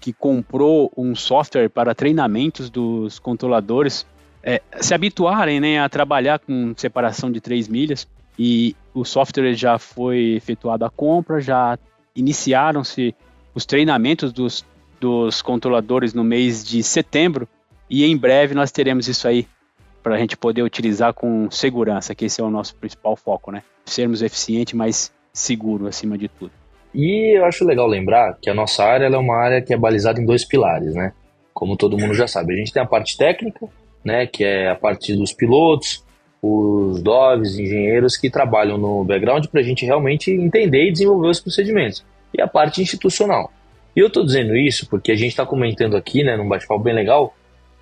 que 0.00 0.12
comprou 0.12 0.92
um 0.96 1.14
software 1.14 1.68
para 1.68 1.94
treinamentos 1.94 2.70
dos 2.70 3.18
controladores 3.18 4.06
é, 4.42 4.62
se 4.80 4.94
habituarem 4.94 5.60
né, 5.60 5.80
a 5.80 5.88
trabalhar 5.88 6.38
com 6.38 6.72
separação 6.76 7.30
de 7.30 7.40
3 7.40 7.68
milhas. 7.68 8.06
E 8.38 8.76
o 8.94 9.04
software 9.04 9.54
já 9.54 9.78
foi 9.78 10.34
efetuado 10.36 10.84
a 10.84 10.90
compra, 10.90 11.40
já 11.40 11.76
iniciaram-se 12.14 13.14
os 13.54 13.66
treinamentos 13.66 14.32
dos 14.32 14.64
dos 15.00 15.42
controladores 15.42 16.12
no 16.12 16.24
mês 16.24 16.64
de 16.64 16.82
setembro 16.82 17.48
e 17.88 18.04
em 18.04 18.16
breve 18.16 18.54
nós 18.54 18.70
teremos 18.70 19.08
isso 19.08 19.26
aí 19.26 19.46
para 20.02 20.14
a 20.14 20.18
gente 20.18 20.36
poder 20.36 20.62
utilizar 20.62 21.12
com 21.12 21.50
segurança, 21.50 22.14
que 22.14 22.24
esse 22.24 22.40
é 22.40 22.44
o 22.44 22.50
nosso 22.50 22.74
principal 22.76 23.16
foco, 23.16 23.50
né? 23.50 23.62
Sermos 23.84 24.22
eficiente, 24.22 24.76
mas 24.76 25.12
seguro 25.32 25.86
acima 25.86 26.16
de 26.16 26.28
tudo. 26.28 26.52
E 26.94 27.36
eu 27.36 27.44
acho 27.44 27.64
legal 27.64 27.86
lembrar 27.86 28.38
que 28.40 28.48
a 28.48 28.54
nossa 28.54 28.84
área 28.84 29.06
é 29.06 29.16
uma 29.16 29.36
área 29.36 29.62
que 29.62 29.72
é 29.72 29.76
balizada 29.76 30.20
em 30.20 30.26
dois 30.26 30.44
pilares, 30.44 30.94
né? 30.94 31.12
Como 31.52 31.76
todo 31.76 31.98
mundo 31.98 32.14
já 32.14 32.26
sabe, 32.26 32.54
a 32.54 32.56
gente 32.56 32.72
tem 32.72 32.82
a 32.82 32.86
parte 32.86 33.16
técnica, 33.16 33.68
né, 34.04 34.26
que 34.26 34.44
é 34.44 34.70
a 34.70 34.76
parte 34.76 35.14
dos 35.14 35.32
pilotos, 35.32 36.04
os 36.40 37.02
doves, 37.02 37.58
engenheiros 37.58 38.16
que 38.16 38.30
trabalham 38.30 38.78
no 38.78 39.04
background 39.04 39.46
para 39.46 39.60
a 39.60 39.64
gente 39.64 39.84
realmente 39.84 40.30
entender 40.30 40.88
e 40.88 40.92
desenvolver 40.92 41.28
os 41.28 41.40
procedimentos. 41.40 42.04
E 42.32 42.40
a 42.40 42.46
parte 42.46 42.80
institucional. 42.80 43.52
E 43.96 44.00
eu 44.00 44.06
estou 44.06 44.24
dizendo 44.24 44.56
isso 44.56 44.88
porque 44.88 45.10
a 45.10 45.16
gente 45.16 45.30
está 45.30 45.44
comentando 45.44 45.96
aqui, 45.96 46.22
né, 46.22 46.36
num 46.36 46.48
bate-papo 46.48 46.82
bem 46.82 46.94
legal, 46.94 47.34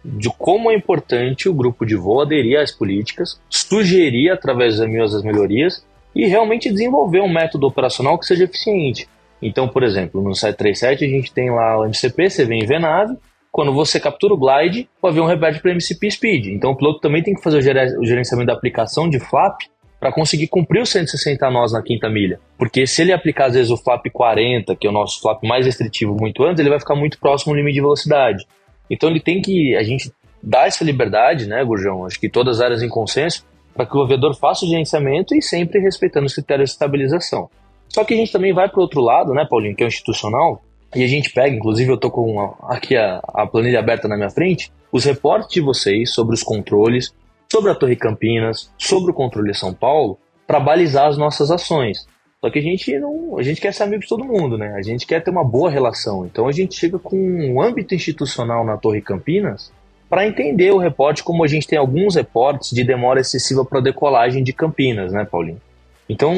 de 0.03 0.31
como 0.31 0.71
é 0.71 0.75
importante 0.75 1.49
o 1.49 1.55
grupo 1.55 1.85
de 1.85 1.97
voo 1.97 2.23
aderir 2.23 2.59
às 2.59 2.71
políticas, 2.71 3.41
sugerir 3.51 4.31
através 4.31 4.79
das 4.79 4.89
minhas 4.89 5.23
melhorias 5.23 5.85
e 6.17 6.27
realmente 6.27 6.71
desenvolver 6.71 7.21
um 7.21 7.33
método 7.33 7.67
operacional 7.67 8.19
que 8.19 8.25
seja 8.25 8.45
eficiente. 8.45 9.07
Então, 9.41 9.69
por 9.69 9.83
exemplo, 9.83 10.23
no 10.23 10.35
737 10.35 11.05
a 11.05 11.09
gente 11.09 11.33
tem 11.33 11.51
lá 11.51 11.79
o 11.79 11.85
MCP, 11.85 12.31
você 12.31 12.45
vem 12.47 12.65
ver 12.65 12.81
nave, 12.81 13.15
quando 13.53 13.73
você 13.73 14.01
captura 14.01 14.33
o 14.33 14.39
glide, 14.39 14.89
o 15.01 15.07
avião 15.07 15.27
reverte 15.27 15.61
para 15.61 15.73
MCP 15.73 16.11
Speed. 16.11 16.47
Então 16.47 16.73
o 16.73 16.77
piloto 16.77 17.01
também 17.01 17.23
tem 17.23 17.35
que 17.35 17.43
fazer 17.43 17.59
o 17.59 18.05
gerenciamento 18.05 18.47
da 18.47 18.55
aplicação 18.55 19.09
de 19.09 19.21
flap 19.21 19.61
para 20.01 20.13
conseguir 20.13 20.49
cumprir 20.49 20.83
os 20.83 20.91
160 20.91 21.51
nós 21.51 21.73
na 21.73 21.83
quinta 21.83 22.09
milha. 22.09 22.41
Porque 22.59 22.87
se 22.87 23.03
ele 23.03 23.13
aplicar 23.13 23.47
às 23.47 23.55
vezes 23.55 23.71
o 23.71 23.77
flap 23.77 24.07
40, 24.11 24.75
que 24.77 24.87
é 24.87 24.91
o 24.91 24.93
nosso 24.93 25.21
flap 25.21 25.43
mais 25.43 25.67
restritivo 25.67 26.17
muito 26.19 26.43
antes, 26.45 26.61
ele 26.61 26.71
vai 26.71 26.79
ficar 26.79 26.95
muito 26.95 27.19
próximo 27.19 27.53
ao 27.53 27.57
limite 27.57 27.75
de 27.75 27.81
velocidade. 27.81 28.47
Então 28.91 29.11
ele 29.11 29.21
tem 29.21 29.43
que 29.43 29.75
a 29.77 29.83
gente 29.83 30.13
dar 30.43 30.67
essa 30.67 30.85
liberdade, 30.85 31.47
né, 31.47 31.63
Gurjão? 31.65 32.07
Acho 32.07 32.21
que 32.21 32.29
todas 32.29 32.57
as 32.57 32.65
áreas 32.65 32.83
em 32.83 32.89
consenso 32.89 33.45
para 33.77 33.87
que 33.87 33.97
o 33.97 34.03
aviador 34.03 34.35
faça 34.35 34.65
o 34.65 34.69
gerenciamento 34.69 35.35
e 35.35 35.43
sempre 35.43 35.79
respeitando 35.79 36.27
os 36.27 36.35
critérios 36.35 36.71
de 36.71 36.75
estabilização. 36.75 37.51
Só 37.89 38.05
que 38.05 38.15
a 38.15 38.17
gente 38.17 38.33
também 38.33 38.53
vai 38.53 38.69
para 38.69 38.79
o 38.79 38.83
outro 38.83 39.01
lado, 39.01 39.33
né, 39.33 39.47
Paulinho, 39.49 39.77
que 39.77 39.83
é 39.83 39.87
o 39.87 39.89
institucional, 39.89 40.63
e 40.95 41.05
a 41.05 41.07
gente 41.07 41.31
pega, 41.31 41.55
inclusive 41.55 41.91
eu 41.91 41.99
tô 41.99 42.11
com 42.11 42.41
a, 42.41 42.75
aqui 42.75 42.97
a, 42.97 43.21
a 43.29 43.47
planilha 43.47 43.79
aberta 43.79 44.09
na 44.09 44.17
minha 44.17 44.31
frente, 44.31 44.73
os 44.91 45.05
reportes 45.05 45.51
de 45.51 45.61
vocês 45.61 46.13
sobre 46.13 46.35
os 46.35 46.43
controles, 46.43 47.15
sobre 47.53 47.71
a 47.71 47.75
Torre 47.75 47.97
Campinas, 47.97 48.73
sobre 48.79 49.11
o 49.11 49.15
controle 49.15 49.55
São 49.55 49.75
Paulo, 49.75 50.19
para 50.47 50.59
balizar 50.59 51.07
as 51.07 51.19
nossas 51.19 51.51
ações. 51.51 52.07
Só 52.41 52.51
que 52.51 52.59
a 52.59 52.63
gente 52.63 52.99
não, 52.99 53.39
a 53.39 53.43
gente 53.43 53.61
quer 53.61 53.73
ser 53.73 53.83
amigo 53.85 54.03
de 54.03 54.09
todo 54.09 54.25
mundo, 54.25 54.57
né? 54.57 54.75
A 54.77 54.83
gente 54.83 55.07
quer 55.07 55.23
ter 55.23 55.31
uma 55.31 55.45
boa 55.45 55.71
relação. 55.71 56.25
Então 56.27 56.47
a 56.47 56.53
gente 56.53 56.75
chega 56.75 56.99
com 56.99 57.17
um 57.17 57.61
âmbito 57.61 57.95
institucional 57.95 58.65
na 58.65 58.77
Torre 58.77 59.01
Campinas 59.01 59.73
para 60.09 60.27
entender 60.27 60.71
o 60.71 60.79
reporte, 60.79 61.23
como 61.23 61.45
a 61.45 61.49
gente 61.49 61.67
tem 61.67 61.79
alguns 61.79 62.15
reportes 62.15 62.71
de 62.71 62.85
demora 62.85 63.21
excessiva 63.21 63.65
para 63.65 63.81
decolagem 63.81 64.43
de 64.43 64.53
Campinas, 64.53 65.13
né, 65.13 65.25
Paulinho? 65.25 65.61
Então, 66.09 66.35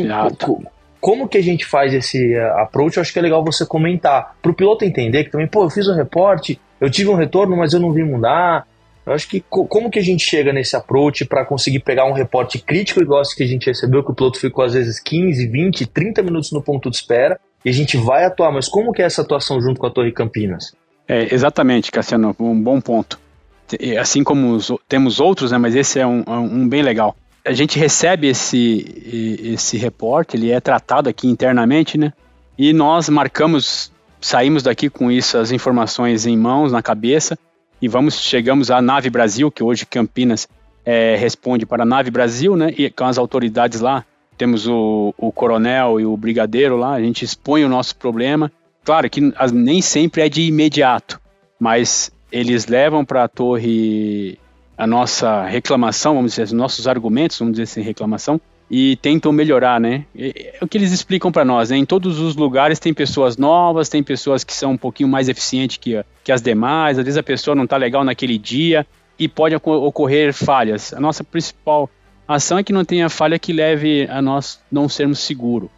como 1.00 1.28
que 1.28 1.38
a 1.38 1.42
gente 1.42 1.64
faz 1.64 1.92
esse 1.92 2.34
uh, 2.36 2.60
approach, 2.60 2.96
eu 2.96 3.02
acho 3.02 3.12
que 3.12 3.18
é 3.18 3.22
legal 3.22 3.44
você 3.44 3.64
comentar. 3.64 4.36
Para 4.42 4.50
o 4.50 4.54
piloto 4.54 4.84
entender 4.84 5.24
que 5.24 5.30
também, 5.30 5.46
pô, 5.46 5.64
eu 5.64 5.70
fiz 5.70 5.86
um 5.86 5.94
reporte, 5.94 6.58
eu 6.80 6.90
tive 6.90 7.10
um 7.10 7.14
retorno, 7.14 7.56
mas 7.56 7.72
eu 7.72 7.80
não 7.80 7.92
vi 7.92 8.02
mudar. 8.02 8.66
Eu 9.06 9.12
acho 9.12 9.28
que 9.28 9.40
co 9.40 9.66
como 9.66 9.90
que 9.90 9.98
a 9.98 10.02
gente 10.02 10.22
chega 10.22 10.52
nesse 10.52 10.76
approach 10.76 11.24
para 11.24 11.44
conseguir 11.44 11.80
pegar 11.80 12.04
um 12.04 12.12
reporte 12.12 12.58
crítico 12.58 13.00
igual 13.00 13.22
esse 13.22 13.34
que 13.34 13.42
a 13.42 13.46
gente 13.46 13.66
recebeu, 13.66 14.04
que 14.04 14.10
o 14.10 14.14
piloto 14.14 14.38
ficou 14.38 14.64
às 14.64 14.74
vezes 14.74 15.00
15, 15.00 15.46
20, 15.46 15.86
30 15.86 16.22
minutos 16.22 16.52
no 16.52 16.62
ponto 16.62 16.90
de 16.90 16.96
espera, 16.96 17.38
e 17.64 17.70
a 17.70 17.72
gente 17.72 17.96
vai 17.96 18.24
atuar, 18.24 18.52
mas 18.52 18.68
como 18.68 18.92
que 18.92 19.00
é 19.00 19.06
essa 19.06 19.22
atuação 19.22 19.60
junto 19.60 19.80
com 19.80 19.86
a 19.86 19.90
Torre 19.90 20.12
Campinas? 20.12 20.74
É, 21.06 21.32
exatamente, 21.34 21.90
Cassiano, 21.90 22.36
um 22.38 22.60
bom 22.60 22.80
ponto. 22.80 23.18
Assim 24.00 24.24
como 24.24 24.52
os, 24.52 24.72
temos 24.88 25.20
outros, 25.20 25.52
né, 25.52 25.58
mas 25.58 25.74
esse 25.74 25.98
é 25.98 26.06
um, 26.06 26.22
é 26.26 26.38
um 26.38 26.68
bem 26.68 26.82
legal 26.82 27.16
a 27.48 27.52
gente 27.52 27.78
recebe 27.78 28.28
esse, 28.28 29.38
esse 29.42 29.78
reporte, 29.78 30.36
ele 30.36 30.50
é 30.50 30.60
tratado 30.60 31.08
aqui 31.08 31.26
internamente, 31.26 31.96
né? 31.96 32.12
E 32.58 32.72
nós 32.72 33.08
marcamos, 33.08 33.90
saímos 34.20 34.62
daqui 34.62 34.90
com 34.90 35.10
isso, 35.10 35.38
as 35.38 35.50
informações 35.50 36.26
em 36.26 36.36
mãos, 36.36 36.72
na 36.72 36.82
cabeça, 36.82 37.38
e 37.80 37.88
vamos, 37.88 38.20
chegamos 38.20 38.70
à 38.70 38.82
Nave 38.82 39.08
Brasil, 39.08 39.50
que 39.50 39.62
hoje 39.62 39.86
Campinas 39.86 40.46
é, 40.84 41.16
responde 41.16 41.64
para 41.64 41.84
a 41.84 41.86
Nave 41.86 42.10
Brasil, 42.10 42.54
né? 42.54 42.74
E 42.76 42.90
com 42.90 43.04
as 43.04 43.16
autoridades 43.16 43.80
lá, 43.80 44.04
temos 44.36 44.66
o, 44.66 45.14
o 45.16 45.32
coronel 45.32 45.98
e 45.98 46.04
o 46.04 46.16
brigadeiro 46.16 46.76
lá, 46.76 46.92
a 46.92 47.00
gente 47.00 47.24
expõe 47.24 47.64
o 47.64 47.68
nosso 47.68 47.96
problema. 47.96 48.52
Claro 48.84 49.08
que 49.08 49.20
nem 49.52 49.80
sempre 49.80 50.22
é 50.22 50.28
de 50.28 50.42
imediato, 50.42 51.20
mas 51.58 52.10
eles 52.30 52.66
levam 52.66 53.04
para 53.04 53.24
a 53.24 53.28
torre 53.28 54.38
a 54.76 54.86
nossa 54.86 55.44
reclamação, 55.44 56.14
vamos 56.14 56.32
dizer, 56.32 56.44
os 56.44 56.52
nossos 56.52 56.86
argumentos, 56.86 57.38
vamos 57.38 57.52
dizer 57.52 57.64
assim, 57.64 57.82
reclamação, 57.82 58.40
e 58.70 58.96
tentam 58.96 59.32
melhorar, 59.32 59.80
né? 59.80 60.04
É 60.14 60.58
o 60.60 60.68
que 60.68 60.76
eles 60.76 60.92
explicam 60.92 61.32
para 61.32 61.44
nós, 61.44 61.70
né? 61.70 61.76
Em 61.76 61.86
todos 61.86 62.20
os 62.20 62.36
lugares 62.36 62.78
tem 62.78 62.92
pessoas 62.92 63.36
novas, 63.36 63.88
tem 63.88 64.02
pessoas 64.02 64.44
que 64.44 64.52
são 64.52 64.72
um 64.72 64.76
pouquinho 64.76 65.08
mais 65.08 65.28
eficientes 65.28 65.78
que, 65.78 66.00
que 66.22 66.30
as 66.30 66.42
demais, 66.42 66.98
às 66.98 67.04
vezes 67.04 67.18
a 67.18 67.22
pessoa 67.22 67.54
não 67.54 67.64
está 67.64 67.76
legal 67.76 68.04
naquele 68.04 68.38
dia 68.38 68.86
e 69.18 69.26
pode 69.26 69.56
ocorrer 69.56 70.32
falhas. 70.34 70.92
A 70.92 71.00
nossa 71.00 71.24
principal 71.24 71.88
ação 72.26 72.58
é 72.58 72.62
que 72.62 72.72
não 72.72 72.84
tenha 72.84 73.08
falha 73.08 73.38
que 73.38 73.52
leve 73.52 74.06
a 74.10 74.20
nós 74.20 74.60
não 74.70 74.88
sermos 74.88 75.20
seguros. 75.20 75.70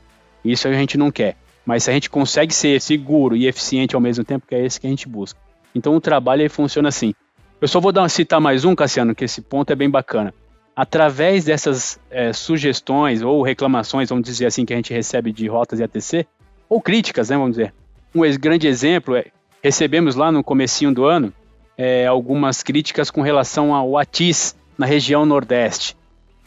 Isso 0.44 0.66
a 0.66 0.72
gente 0.72 0.98
não 0.98 1.10
quer. 1.10 1.36
Mas 1.64 1.84
se 1.84 1.90
a 1.90 1.92
gente 1.92 2.10
consegue 2.10 2.52
ser 2.52 2.80
seguro 2.80 3.36
e 3.36 3.46
eficiente 3.46 3.94
ao 3.94 4.00
mesmo 4.00 4.24
tempo, 4.24 4.46
que 4.46 4.54
é 4.54 4.64
esse 4.64 4.80
que 4.80 4.86
a 4.86 4.90
gente 4.90 5.08
busca. 5.08 5.38
Então 5.74 5.94
o 5.94 6.00
trabalho 6.00 6.48
funciona 6.50 6.88
assim. 6.88 7.14
Eu 7.60 7.68
só 7.68 7.78
vou 7.78 7.92
dar, 7.92 8.08
citar 8.08 8.40
mais 8.40 8.64
um, 8.64 8.74
Cassiano, 8.74 9.14
que 9.14 9.24
esse 9.24 9.42
ponto 9.42 9.70
é 9.70 9.76
bem 9.76 9.90
bacana. 9.90 10.32
Através 10.74 11.44
dessas 11.44 12.00
é, 12.10 12.32
sugestões 12.32 13.22
ou 13.22 13.42
reclamações, 13.42 14.08
vamos 14.08 14.24
dizer 14.24 14.46
assim, 14.46 14.64
que 14.64 14.72
a 14.72 14.76
gente 14.76 14.94
recebe 14.94 15.32
de 15.32 15.46
rotas 15.46 15.78
e 15.78 15.84
ATC, 15.84 16.26
ou 16.68 16.80
críticas, 16.80 17.28
né, 17.28 17.36
vamos 17.36 17.56
dizer. 17.56 17.74
Um 18.14 18.22
grande 18.38 18.66
exemplo 18.66 19.14
é, 19.14 19.26
recebemos 19.62 20.14
lá 20.14 20.32
no 20.32 20.42
comecinho 20.42 20.92
do 20.92 21.04
ano 21.04 21.32
é, 21.76 22.06
algumas 22.06 22.62
críticas 22.62 23.10
com 23.10 23.20
relação 23.20 23.74
ao 23.74 23.98
ATIS 23.98 24.56
na 24.78 24.86
região 24.86 25.26
Nordeste. 25.26 25.96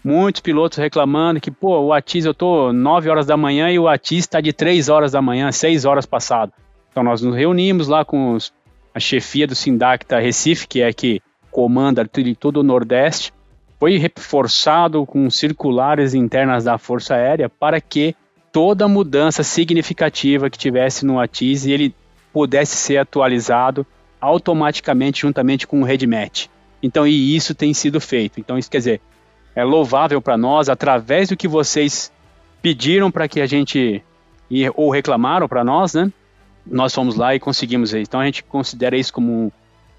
Muitos 0.04 0.42
pilotos 0.42 0.78
reclamando 0.78 1.40
que, 1.40 1.50
pô, 1.50 1.80
o 1.80 1.94
ATIS 1.94 2.26
eu 2.26 2.34
tô 2.34 2.74
9 2.74 3.10
horas 3.10 3.26
da 3.26 3.38
manhã 3.38 3.72
e 3.72 3.80
o 3.80 3.88
ATIS 3.88 4.20
está 4.20 4.42
de 4.42 4.52
3 4.52 4.90
horas 4.90 5.12
da 5.14 5.22
manhã, 5.22 5.52
6 5.52 5.86
horas 5.86 6.06
passado. 6.06 6.52
Então 6.92 7.04
nós 7.04 7.22
nos 7.22 7.36
reunimos 7.36 7.88
lá 7.88 8.04
com 8.04 8.34
os 8.34 8.52
a 8.94 9.00
chefia 9.00 9.48
do 9.48 9.56
Sindacta 9.56 10.20
Recife, 10.20 10.68
que 10.68 10.82
é 10.82 10.94
que 10.94 11.22
comanda 11.50 12.08
todo 12.40 12.58
o 12.58 12.64
Nordeste, 12.64 13.34
foi 13.80 13.98
reforçado 13.98 15.06
com 15.06 15.30
circulares 15.30 16.14
internas 16.14 16.64
da 16.64 16.78
Força 16.78 17.16
Aérea 17.16 17.50
para 17.50 17.82
que 17.82 18.16
toda 18.52 18.88
mudança 18.88 19.44
significativa 19.44 20.50
que 20.50 20.58
tivesse 20.58 21.06
no 21.06 21.20
ATIS 21.20 21.66
ele 21.66 21.94
pudesse 22.32 22.76
ser 22.76 22.98
atualizado 22.98 23.86
automaticamente 24.22 25.22
juntamente 25.22 25.68
com 25.68 25.82
o 25.82 25.84
RedMatch. 25.84 26.48
Então, 26.82 27.06
e 27.06 27.36
isso 27.36 27.54
tem 27.54 27.74
sido 27.74 28.00
feito. 28.00 28.40
Então, 28.40 28.58
isso 28.58 28.70
quer 28.70 28.78
dizer, 28.78 29.02
é 29.56 29.64
louvável 29.64 30.22
para 30.22 30.38
nós, 30.38 30.70
através 30.70 31.30
do 31.30 31.38
que 31.38 31.48
vocês 31.48 32.12
pediram 32.62 33.12
para 33.12 33.28
que 33.28 33.42
a 33.42 33.46
gente, 33.46 34.04
ou 34.76 34.90
reclamaram 34.90 35.48
para 35.48 35.64
nós, 35.64 35.94
né? 35.94 36.12
Nós 36.66 36.94
fomos 36.94 37.16
lá 37.16 37.36
e 37.36 37.40
conseguimos 37.40 37.94
isso. 37.94 37.98
Então 37.98 38.20
a 38.20 38.26
gente 38.26 38.44
considera 38.44 38.96
isso 38.96 39.14
como 39.14 39.52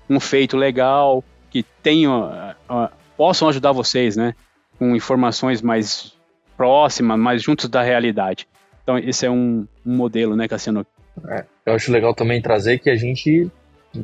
um, 0.08 0.20
feito 0.20 0.56
legal, 0.56 1.22
que 1.50 1.62
tenham, 1.82 2.30
uh, 2.68 2.84
uh, 2.84 2.88
possam 3.16 3.48
ajudar 3.48 3.72
vocês, 3.72 4.16
né? 4.16 4.34
Com 4.78 4.96
informações 4.96 5.62
mais 5.62 6.12
próximas, 6.56 7.18
mais 7.18 7.42
juntos 7.42 7.68
da 7.68 7.82
realidade. 7.82 8.46
Então 8.82 8.98
esse 8.98 9.26
é 9.26 9.30
um, 9.30 9.66
um 9.84 9.96
modelo, 9.96 10.36
né, 10.36 10.48
Cassiano? 10.48 10.86
É, 11.28 11.44
eu 11.66 11.74
acho 11.74 11.92
legal 11.92 12.14
também 12.14 12.42
trazer 12.42 12.78
que 12.78 12.90
a 12.90 12.96
gente, 12.96 13.50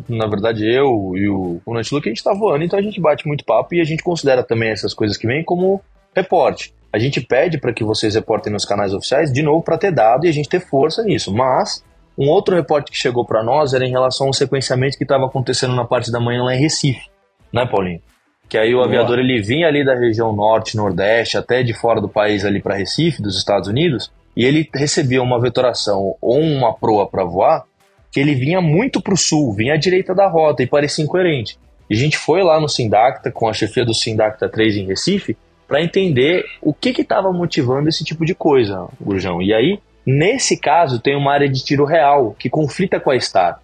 na 0.09 0.26
verdade 0.26 0.64
eu 0.64 1.12
e 1.17 1.29
o, 1.29 1.61
o 1.64 2.00
que 2.00 2.09
a 2.09 2.12
gente 2.12 2.23
tá 2.23 2.33
voando, 2.33 2.64
então 2.64 2.79
a 2.79 2.83
gente 2.83 3.00
bate 3.00 3.26
muito 3.26 3.45
papo 3.45 3.75
e 3.75 3.81
a 3.81 3.85
gente 3.85 4.02
considera 4.02 4.43
também 4.43 4.71
essas 4.71 4.95
coisas 4.95 5.17
que 5.17 5.26
vêm 5.26 5.45
como 5.45 5.83
reporte. 6.14 6.73
A 6.93 6.99
gente 6.99 7.21
pede 7.21 7.59
para 7.59 7.73
que 7.73 7.85
vocês 7.85 8.14
reportem 8.14 8.52
nos 8.52 8.64
canais 8.64 8.93
oficiais, 8.93 9.33
de 9.33 9.43
novo, 9.43 9.62
para 9.62 9.79
ter 9.79 9.93
dado 9.93 10.26
e 10.26 10.29
a 10.29 10.33
gente 10.33 10.49
ter 10.49 10.61
força 10.61 11.02
nisso. 11.05 11.33
Mas 11.33 11.85
um 12.20 12.28
outro 12.28 12.54
reporte 12.54 12.90
que 12.92 12.98
chegou 12.98 13.24
para 13.24 13.42
nós 13.42 13.72
era 13.72 13.86
em 13.86 13.90
relação 13.90 14.26
ao 14.26 14.32
sequenciamento 14.34 14.98
que 14.98 15.04
estava 15.04 15.24
acontecendo 15.24 15.74
na 15.74 15.86
parte 15.86 16.12
da 16.12 16.20
manhã 16.20 16.44
lá 16.44 16.54
em 16.54 16.60
Recife, 16.60 17.08
né, 17.50 17.64
Paulinho? 17.64 18.02
Que 18.46 18.58
aí 18.58 18.74
o 18.74 18.78
Boa. 18.78 18.86
aviador 18.86 19.18
ele 19.18 19.40
vinha 19.40 19.66
ali 19.66 19.82
da 19.82 19.94
região 19.94 20.30
norte, 20.30 20.76
nordeste, 20.76 21.38
até 21.38 21.62
de 21.62 21.72
fora 21.72 21.98
do 21.98 22.10
país 22.10 22.44
ali 22.44 22.60
para 22.60 22.76
Recife, 22.76 23.22
dos 23.22 23.38
Estados 23.38 23.68
Unidos, 23.68 24.12
e 24.36 24.44
ele 24.44 24.68
recebia 24.74 25.22
uma 25.22 25.40
vetoração 25.40 26.14
ou 26.20 26.38
uma 26.40 26.74
proa 26.74 27.08
para 27.08 27.24
voar, 27.24 27.64
que 28.12 28.20
ele 28.20 28.34
vinha 28.34 28.60
muito 28.60 29.00
para 29.00 29.14
o 29.14 29.16
sul, 29.16 29.54
vinha 29.54 29.74
à 29.74 29.76
direita 29.78 30.14
da 30.14 30.28
rota 30.28 30.62
e 30.62 30.66
parecia 30.66 31.02
incoerente. 31.02 31.58
E 31.88 31.94
a 31.94 31.96
gente 31.96 32.18
foi 32.18 32.42
lá 32.42 32.60
no 32.60 32.68
Sindacta, 32.68 33.32
com 33.32 33.48
a 33.48 33.54
chefia 33.54 33.84
do 33.84 33.94
Sindacta 33.94 34.46
3 34.46 34.76
em 34.76 34.86
Recife, 34.86 35.38
para 35.66 35.82
entender 35.82 36.44
o 36.60 36.74
que 36.74 36.90
estava 36.90 37.32
motivando 37.32 37.88
esse 37.88 38.04
tipo 38.04 38.26
de 38.26 38.34
coisa, 38.34 38.88
Gurjão. 39.00 39.40
E 39.40 39.54
aí 39.54 39.78
Nesse 40.07 40.57
caso, 40.57 40.99
tem 40.99 41.16
uma 41.16 41.33
área 41.33 41.49
de 41.49 41.64
tiro 41.64 41.85
real 41.85 42.35
que 42.38 42.49
conflita 42.49 42.99
com 42.99 43.11
a 43.11 43.21
STAR. 43.21 43.61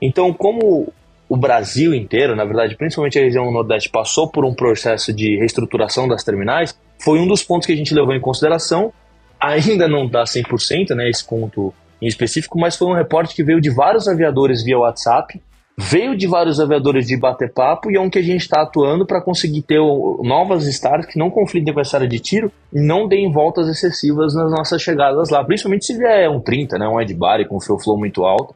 Então, 0.00 0.32
como 0.32 0.92
o 1.28 1.36
Brasil 1.36 1.94
inteiro, 1.94 2.36
na 2.36 2.44
verdade, 2.44 2.76
principalmente 2.76 3.18
a 3.18 3.22
região 3.22 3.50
Nordeste, 3.50 3.88
passou 3.88 4.28
por 4.28 4.44
um 4.44 4.52
processo 4.52 5.12
de 5.12 5.38
reestruturação 5.38 6.06
das 6.06 6.22
terminais, 6.22 6.78
foi 6.98 7.18
um 7.18 7.26
dos 7.26 7.42
pontos 7.42 7.66
que 7.66 7.72
a 7.72 7.76
gente 7.76 7.94
levou 7.94 8.14
em 8.14 8.20
consideração. 8.20 8.92
Ainda 9.40 9.88
não 9.88 10.06
dá 10.06 10.24
100%, 10.24 10.94
né, 10.94 11.08
esse 11.08 11.26
ponto 11.26 11.74
em 12.00 12.06
específico, 12.06 12.58
mas 12.58 12.76
foi 12.76 12.88
um 12.88 12.94
reporte 12.94 13.34
que 13.34 13.42
veio 13.42 13.60
de 13.60 13.70
vários 13.70 14.06
aviadores 14.08 14.62
via 14.62 14.78
WhatsApp, 14.78 15.40
veio 15.76 16.16
de 16.16 16.26
vários 16.26 16.60
aviadores 16.60 17.06
de 17.06 17.16
bater 17.16 17.52
papo 17.52 17.90
e 17.90 17.96
é 17.96 18.00
um 18.00 18.10
que 18.10 18.18
a 18.18 18.22
gente 18.22 18.42
está 18.42 18.62
atuando 18.62 19.06
para 19.06 19.22
conseguir 19.22 19.62
ter 19.62 19.80
novas 20.22 20.66
stars 20.66 21.06
que 21.06 21.18
não 21.18 21.30
conflitem 21.30 21.72
com 21.72 21.80
essa 21.80 21.96
área 21.96 22.08
de 22.08 22.18
tiro 22.18 22.52
e 22.72 22.80
não 22.80 23.08
deem 23.08 23.32
voltas 23.32 23.68
excessivas 23.68 24.34
nas 24.34 24.50
nossas 24.50 24.82
chegadas 24.82 25.30
lá, 25.30 25.42
principalmente 25.44 25.86
se 25.86 25.96
vier 25.96 26.28
um 26.30 26.40
30, 26.40 26.78
né, 26.78 26.86
um 26.86 27.00
Ed 27.00 27.14
Bar 27.14 27.46
com 27.48 27.60
fuel 27.60 27.78
flow 27.78 27.98
muito 27.98 28.24
alto. 28.24 28.54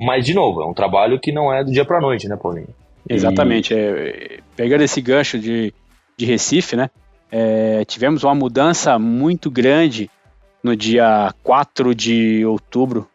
Mas, 0.00 0.24
de 0.24 0.32
novo, 0.32 0.62
é 0.62 0.66
um 0.66 0.74
trabalho 0.74 1.18
que 1.18 1.32
não 1.32 1.52
é 1.52 1.64
do 1.64 1.72
dia 1.72 1.84
para 1.84 2.00
noite, 2.00 2.28
né, 2.28 2.36
Paulinho? 2.36 2.68
Exatamente. 3.08 3.74
E... 3.74 3.76
É, 3.76 4.38
pegando 4.54 4.82
esse 4.82 5.00
gancho 5.00 5.38
de, 5.38 5.74
de 6.16 6.24
Recife, 6.24 6.76
né, 6.76 6.88
é, 7.32 7.84
tivemos 7.84 8.22
uma 8.22 8.34
mudança 8.34 8.98
muito 8.98 9.50
grande 9.50 10.08
no 10.62 10.76
dia 10.76 11.34
4 11.42 11.94
de 11.94 12.44
outubro 12.44 13.08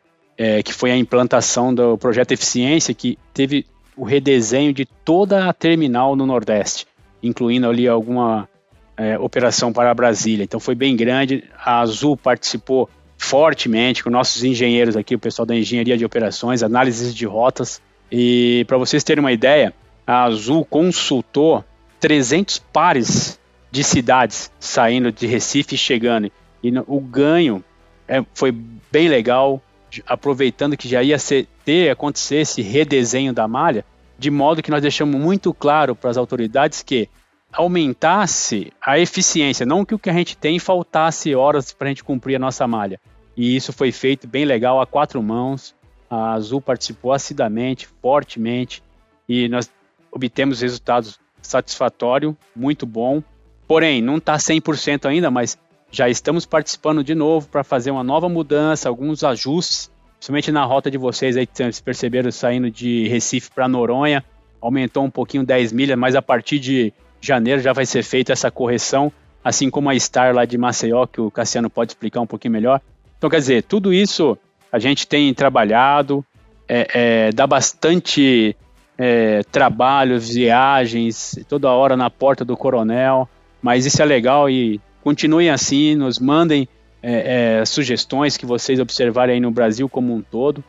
é, 0.43 0.61
que 0.61 0.73
foi 0.73 0.91
a 0.91 0.97
implantação 0.97 1.73
do 1.73 1.97
projeto 1.97 2.33
Eficiência, 2.33 2.93
que 2.93 3.17
teve 3.33 3.65
o 3.95 4.03
redesenho 4.03 4.73
de 4.73 4.85
toda 4.85 5.47
a 5.47 5.53
terminal 5.53 6.17
no 6.17 6.25
Nordeste, 6.25 6.85
incluindo 7.21 7.69
ali 7.69 7.87
alguma 7.87 8.49
é, 8.97 9.17
operação 9.17 9.71
para 9.71 9.93
Brasília. 9.93 10.43
Então 10.43 10.59
foi 10.59 10.75
bem 10.75 10.97
grande. 10.97 11.45
A 11.57 11.79
Azul 11.79 12.17
participou 12.17 12.89
fortemente 13.17 14.03
com 14.03 14.09
nossos 14.09 14.43
engenheiros 14.43 14.97
aqui, 14.97 15.15
o 15.15 15.19
pessoal 15.19 15.45
da 15.45 15.55
engenharia 15.55 15.97
de 15.97 16.03
operações, 16.03 16.61
análises 16.61 17.15
de 17.15 17.25
rotas. 17.25 17.81
E 18.11 18.65
para 18.67 18.77
vocês 18.77 19.01
terem 19.01 19.23
uma 19.23 19.31
ideia, 19.31 19.73
a 20.05 20.25
Azul 20.25 20.65
consultou 20.65 21.63
300 22.01 22.59
pares 22.59 23.39
de 23.71 23.81
cidades 23.81 24.51
saindo 24.59 25.09
de 25.09 25.25
Recife 25.25 25.75
e 25.75 25.77
chegando. 25.77 26.29
E 26.61 26.73
o 26.85 26.99
ganho 26.99 27.63
é, 28.09 28.21
foi 28.33 28.51
bem 28.91 29.07
legal 29.07 29.61
aproveitando 30.05 30.77
que 30.77 30.87
já 30.87 31.03
ia 31.03 31.19
ser, 31.19 31.47
ter 31.65 31.89
acontecer 31.89 32.37
esse 32.37 32.61
redesenho 32.61 33.33
da 33.33 33.47
malha, 33.47 33.85
de 34.17 34.31
modo 34.31 34.63
que 34.63 34.71
nós 34.71 34.81
deixamos 34.81 35.19
muito 35.19 35.53
claro 35.53 35.95
para 35.95 36.09
as 36.09 36.17
autoridades 36.17 36.81
que 36.81 37.09
aumentasse 37.51 38.73
a 38.81 38.97
eficiência, 38.97 39.65
não 39.65 39.85
que 39.85 39.93
o 39.93 39.99
que 39.99 40.09
a 40.09 40.13
gente 40.13 40.35
tem 40.35 40.57
faltasse 40.57 41.35
horas 41.35 41.71
para 41.71 41.87
a 41.87 41.89
gente 41.89 42.03
cumprir 42.03 42.35
a 42.35 42.39
nossa 42.39 42.67
malha. 42.67 42.99
E 43.37 43.55
isso 43.55 43.71
foi 43.71 43.91
feito 43.91 44.27
bem 44.27 44.45
legal 44.45 44.81
a 44.81 44.87
quatro 44.87 45.21
mãos. 45.21 45.75
A 46.09 46.33
Azul 46.33 46.61
participou 46.61 47.11
acidamente, 47.11 47.87
fortemente, 48.01 48.83
e 49.27 49.47
nós 49.49 49.69
obtemos 50.11 50.61
resultados 50.61 51.19
satisfatórios, 51.41 52.35
muito 52.55 52.85
bom. 52.85 53.21
Porém, 53.67 54.01
não 54.01 54.17
está 54.17 54.35
100% 54.35 55.05
ainda, 55.05 55.31
mas 55.31 55.57
já 55.93 56.09
estamos 56.09 56.43
participando 56.43 57.03
de 57.03 57.13
novo 57.13 57.47
para 57.47 57.63
fazer 57.63 57.91
uma 57.91 58.03
nova 58.03 58.27
mudança, 58.27 58.89
alguns 58.89 59.23
ajustes, 59.23 59.91
principalmente 60.17 60.51
na 60.51 60.65
rota 60.65 60.89
de 60.89 60.97
vocês 60.97 61.37
aí 61.37 61.45
que 61.45 61.55
vocês 61.55 61.79
perceberam 61.79 62.31
saindo 62.31 62.71
de 62.71 63.07
Recife 63.07 63.51
para 63.51 63.67
Noronha, 63.67 64.25
aumentou 64.59 65.03
um 65.03 65.09
pouquinho 65.11 65.45
10 65.45 65.71
milhas, 65.71 65.95
mas 65.95 66.15
a 66.15 66.21
partir 66.21 66.57
de 66.57 66.91
janeiro 67.21 67.61
já 67.61 67.73
vai 67.73 67.85
ser 67.85 68.01
feita 68.01 68.33
essa 68.33 68.49
correção, 68.49 69.11
assim 69.43 69.69
como 69.69 69.87
a 69.87 69.99
Star 69.99 70.33
lá 70.33 70.45
de 70.45 70.57
Maceió, 70.57 71.05
que 71.05 71.21
o 71.21 71.29
Cassiano 71.29 71.69
pode 71.69 71.91
explicar 71.91 72.21
um 72.21 72.27
pouquinho 72.27 72.53
melhor. 72.53 72.81
Então, 73.19 73.29
quer 73.29 73.37
dizer, 73.37 73.61
tudo 73.61 73.93
isso 73.93 74.35
a 74.71 74.79
gente 74.79 75.07
tem 75.07 75.31
trabalhado, 75.31 76.25
é, 76.67 76.87
é, 77.27 77.31
dá 77.31 77.45
bastante 77.45 78.57
é, 78.97 79.43
trabalho, 79.51 80.19
viagens, 80.19 81.37
toda 81.47 81.69
hora 81.69 81.95
na 81.95 82.09
porta 82.09 82.43
do 82.43 82.57
coronel, 82.57 83.29
mas 83.61 83.85
isso 83.85 84.01
é 84.01 84.05
legal 84.05 84.49
e 84.49 84.81
Continuem 85.03 85.49
assim, 85.49 85.95
nos 85.95 86.17
mandem 86.17 86.67
é, 87.01 87.59
é, 87.59 87.65
sugestões 87.65 88.37
que 88.37 88.45
vocês 88.45 88.79
observarem 88.79 89.35
aí 89.35 89.41
no 89.41 89.51
Brasil 89.51 89.89
como 89.89 90.15
um 90.15 90.21
todo. 90.21 90.63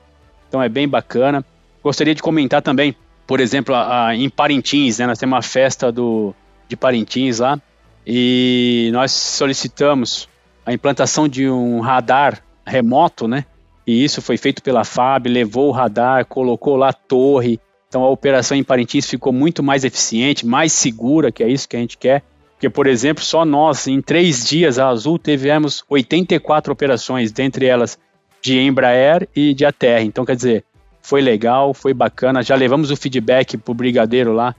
Então 0.48 0.60
é 0.60 0.68
bem 0.68 0.88
bacana. 0.88 1.44
Gostaria 1.82 2.14
de 2.14 2.22
comentar 2.22 2.60
também, 2.60 2.96
por 3.26 3.38
exemplo, 3.38 3.74
a, 3.74 4.08
a, 4.08 4.16
em 4.16 4.28
Parintins, 4.28 4.98
né, 4.98 5.06
nós 5.06 5.18
temos 5.18 5.34
uma 5.34 5.42
festa 5.42 5.92
do, 5.92 6.34
de 6.68 6.76
Parintins 6.76 7.38
lá, 7.38 7.60
e 8.06 8.90
nós 8.92 9.12
solicitamos 9.12 10.28
a 10.66 10.72
implantação 10.72 11.28
de 11.28 11.48
um 11.48 11.80
radar 11.80 12.42
remoto, 12.66 13.28
né? 13.28 13.44
E 13.86 14.02
isso 14.02 14.20
foi 14.20 14.36
feito 14.36 14.62
pela 14.62 14.82
FAB, 14.82 15.28
levou 15.28 15.68
o 15.68 15.72
radar, 15.72 16.24
colocou 16.26 16.74
lá 16.74 16.88
a 16.88 16.92
torre. 16.92 17.60
Então 17.88 18.02
a 18.02 18.10
operação 18.10 18.56
em 18.56 18.64
Parintins 18.64 19.08
ficou 19.08 19.32
muito 19.32 19.62
mais 19.62 19.84
eficiente, 19.84 20.44
mais 20.44 20.72
segura, 20.72 21.30
que 21.30 21.44
é 21.44 21.48
isso 21.48 21.68
que 21.68 21.76
a 21.76 21.80
gente 21.80 21.96
quer. 21.96 22.22
Porque, 22.54 22.70
por 22.70 22.86
exemplo, 22.86 23.22
só 23.22 23.44
nós, 23.44 23.86
em 23.86 24.00
três 24.00 24.46
dias, 24.46 24.78
a 24.78 24.88
Azul 24.88 25.18
tivemos 25.18 25.84
84 25.88 26.72
operações, 26.72 27.32
dentre 27.32 27.66
elas 27.66 27.98
de 28.40 28.58
Embraer 28.58 29.28
e 29.34 29.52
de 29.54 29.64
ATR. 29.64 30.02
Então, 30.02 30.24
quer 30.24 30.36
dizer, 30.36 30.64
foi 31.02 31.20
legal, 31.20 31.74
foi 31.74 31.92
bacana. 31.92 32.42
Já 32.42 32.54
levamos 32.54 32.90
o 32.90 32.96
feedback 32.96 33.56
para 33.56 33.72
o 33.72 33.74
Brigadeiro 33.74 34.32
lá 34.32 34.54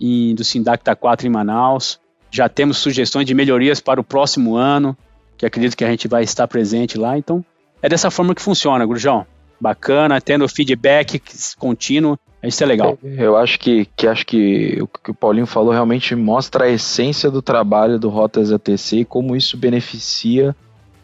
em, 0.00 0.34
do 0.34 0.44
Sindacta 0.44 0.96
4 0.96 1.26
em 1.26 1.30
Manaus. 1.30 2.00
Já 2.30 2.48
temos 2.48 2.78
sugestões 2.78 3.26
de 3.26 3.34
melhorias 3.34 3.80
para 3.80 4.00
o 4.00 4.04
próximo 4.04 4.56
ano, 4.56 4.96
que 5.36 5.44
acredito 5.44 5.76
que 5.76 5.84
a 5.84 5.90
gente 5.90 6.08
vai 6.08 6.22
estar 6.22 6.48
presente 6.48 6.96
lá. 6.96 7.18
Então, 7.18 7.44
é 7.82 7.88
dessa 7.88 8.10
forma 8.10 8.34
que 8.34 8.40
funciona, 8.40 8.86
Gurjão. 8.86 9.26
Bacana, 9.62 10.20
tendo 10.20 10.48
feedback 10.48 11.22
contínuo 11.56 12.18
isso 12.42 12.64
é 12.64 12.66
legal. 12.66 12.98
Eu 13.02 13.36
acho 13.36 13.58
que, 13.58 13.86
que 13.96 14.06
acho 14.06 14.26
que 14.26 14.76
o 14.82 14.88
que 14.88 15.12
o 15.12 15.14
Paulinho 15.14 15.46
falou 15.46 15.72
realmente 15.72 16.14
mostra 16.16 16.64
a 16.64 16.68
essência 16.68 17.30
do 17.30 17.40
trabalho 17.40 18.00
do 18.00 18.08
Rotas 18.08 18.50
ATC 18.50 18.96
e 18.96 19.04
como 19.04 19.36
isso 19.36 19.56
beneficia 19.56 20.54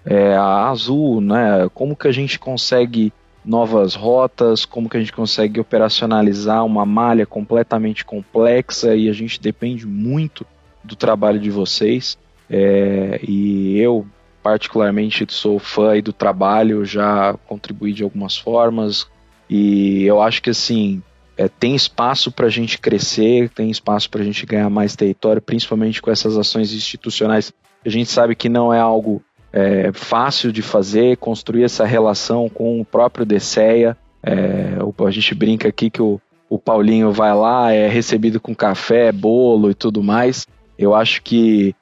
é, 0.04 0.34
a 0.34 0.68
Azul, 0.68 1.20
né? 1.20 1.68
Como 1.72 1.94
que 1.94 2.08
a 2.08 2.12
gente 2.12 2.38
consegue 2.38 3.12
novas 3.44 3.94
rotas, 3.94 4.64
como 4.64 4.88
que 4.88 4.96
a 4.96 5.00
gente 5.00 5.12
consegue 5.12 5.60
operacionalizar 5.60 6.64
uma 6.64 6.84
malha 6.84 7.24
completamente 7.24 8.04
complexa 8.04 8.96
e 8.96 9.08
a 9.08 9.12
gente 9.12 9.40
depende 9.40 9.86
muito 9.86 10.44
do 10.82 10.96
trabalho 10.96 11.38
de 11.38 11.50
vocês. 11.50 12.18
É, 12.50 13.20
e 13.22 13.78
eu 13.78 14.04
particularmente 14.42 15.26
sou 15.28 15.58
fã 15.58 16.00
do 16.00 16.12
trabalho, 16.12 16.84
já 16.84 17.34
contribuí 17.46 17.92
de 17.92 18.02
algumas 18.02 18.36
formas 18.36 19.06
e 19.48 20.04
eu 20.04 20.20
acho 20.20 20.42
que 20.42 20.50
assim 20.50 21.02
é, 21.36 21.48
tem 21.48 21.74
espaço 21.74 22.32
para 22.32 22.46
a 22.46 22.50
gente 22.50 22.78
crescer, 22.78 23.48
tem 23.50 23.70
espaço 23.70 24.10
para 24.10 24.20
a 24.20 24.24
gente 24.24 24.44
ganhar 24.44 24.68
mais 24.68 24.96
território, 24.96 25.40
principalmente 25.40 26.02
com 26.02 26.10
essas 26.10 26.36
ações 26.36 26.74
institucionais. 26.74 27.52
A 27.86 27.88
gente 27.88 28.10
sabe 28.10 28.34
que 28.34 28.48
não 28.48 28.74
é 28.74 28.80
algo 28.80 29.22
é, 29.52 29.92
fácil 29.92 30.50
de 30.50 30.62
fazer, 30.62 31.16
construir 31.16 31.62
essa 31.62 31.86
relação 31.86 32.48
com 32.48 32.80
o 32.80 32.84
próprio 32.84 33.24
DCEA. 33.24 33.96
É, 34.20 34.78
a 35.06 35.10
gente 35.10 35.34
brinca 35.34 35.68
aqui 35.68 35.88
que 35.88 36.02
o, 36.02 36.20
o 36.50 36.58
Paulinho 36.58 37.12
vai 37.12 37.32
lá, 37.32 37.72
é 37.72 37.88
recebido 37.88 38.40
com 38.40 38.54
café, 38.54 39.12
bolo 39.12 39.70
e 39.70 39.74
tudo 39.74 40.02
mais. 40.02 40.44
Eu 40.76 40.92
acho 40.92 41.22
que 41.22 41.74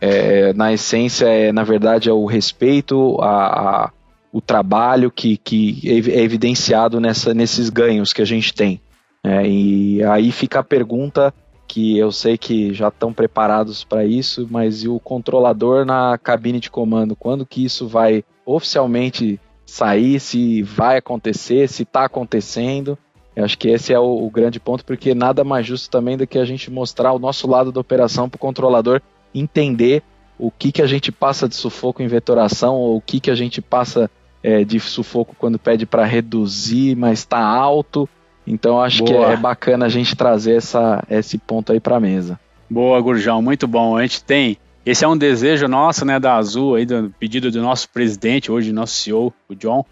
é, 0.00 0.52
na 0.52 0.72
essência 0.72 1.26
é 1.26 1.52
na 1.52 1.64
verdade 1.64 2.08
é 2.08 2.12
o 2.12 2.26
respeito 2.26 3.16
a, 3.20 3.86
a 3.86 3.90
o 4.32 4.40
trabalho 4.40 5.10
que, 5.10 5.36
que 5.36 5.80
é 5.84 6.20
evidenciado 6.20 7.00
nessa, 7.00 7.32
nesses 7.32 7.70
ganhos 7.70 8.12
que 8.12 8.22
a 8.22 8.26
gente 8.26 8.52
tem. 8.52 8.80
É, 9.24 9.46
e 9.46 10.02
aí 10.04 10.30
fica 10.30 10.60
a 10.60 10.64
pergunta 10.64 11.32
que 11.66 11.98
eu 11.98 12.10
sei 12.10 12.38
que 12.38 12.72
já 12.72 12.88
estão 12.88 13.12
preparados 13.12 13.84
para 13.84 14.04
isso, 14.04 14.46
mas 14.50 14.82
e 14.84 14.88
o 14.88 14.98
controlador 14.98 15.84
na 15.84 16.16
cabine 16.18 16.60
de 16.60 16.70
comando? 16.70 17.16
Quando 17.16 17.44
que 17.44 17.64
isso 17.64 17.86
vai 17.86 18.24
oficialmente 18.44 19.38
sair? 19.66 20.18
Se 20.18 20.62
vai 20.62 20.96
acontecer? 20.96 21.68
Se 21.68 21.82
está 21.82 22.04
acontecendo? 22.04 22.96
Eu 23.36 23.44
acho 23.44 23.56
que 23.58 23.68
esse 23.68 23.92
é 23.92 23.98
o, 23.98 24.24
o, 24.24 24.30
grande 24.30 24.58
ponto, 24.58 24.84
porque 24.84 25.14
nada 25.14 25.44
mais 25.44 25.66
justo 25.66 25.90
também 25.90 26.16
do 26.16 26.26
que 26.26 26.38
a 26.38 26.44
gente 26.44 26.70
mostrar 26.70 27.12
o 27.12 27.18
nosso 27.18 27.48
lado 27.48 27.70
da 27.70 27.80
operação 27.80 28.28
para 28.28 28.36
o 28.36 28.40
controlador 28.40 29.00
entender 29.34 30.02
o 30.38 30.50
que, 30.50 30.70
que 30.70 30.82
a 30.82 30.86
gente 30.86 31.10
passa 31.10 31.48
de 31.48 31.54
sufoco 31.54 32.02
em 32.02 32.06
vetoração, 32.06 32.74
ou 32.76 32.96
o 32.96 33.00
que, 33.00 33.20
que 33.20 33.30
a 33.30 33.34
gente 33.34 33.60
passa 33.60 34.10
é, 34.42 34.64
de 34.64 34.78
sufoco 34.78 35.34
quando 35.38 35.58
pede 35.58 35.84
para 35.84 36.04
reduzir, 36.04 36.96
mas 36.96 37.20
está 37.20 37.40
alto 37.40 38.08
então 38.48 38.80
acho 38.80 39.04
Boa. 39.04 39.26
que 39.26 39.32
é 39.32 39.36
bacana 39.36 39.84
a 39.86 39.88
gente 39.88 40.16
trazer 40.16 40.56
essa, 40.56 41.04
esse 41.10 41.36
ponto 41.36 41.70
aí 41.70 41.78
para 41.78 41.96
a 41.96 42.00
mesa. 42.00 42.40
Boa, 42.68 42.98
Gurjão, 43.00 43.42
muito 43.42 43.68
bom. 43.68 43.96
A 43.96 44.02
gente 44.02 44.24
tem. 44.24 44.56
Esse 44.86 45.04
é 45.04 45.08
um 45.08 45.16
desejo 45.16 45.68
nosso, 45.68 46.04
né, 46.04 46.18
da 46.18 46.36
Azul, 46.36 46.76
aí, 46.76 46.86
do 46.86 47.12
pedido 47.20 47.50
do 47.50 47.60
nosso 47.60 47.90
presidente, 47.90 48.50
hoje 48.50 48.72
nosso 48.72 48.94
CEO, 48.94 49.34
o 49.46 49.54
John, 49.54 49.84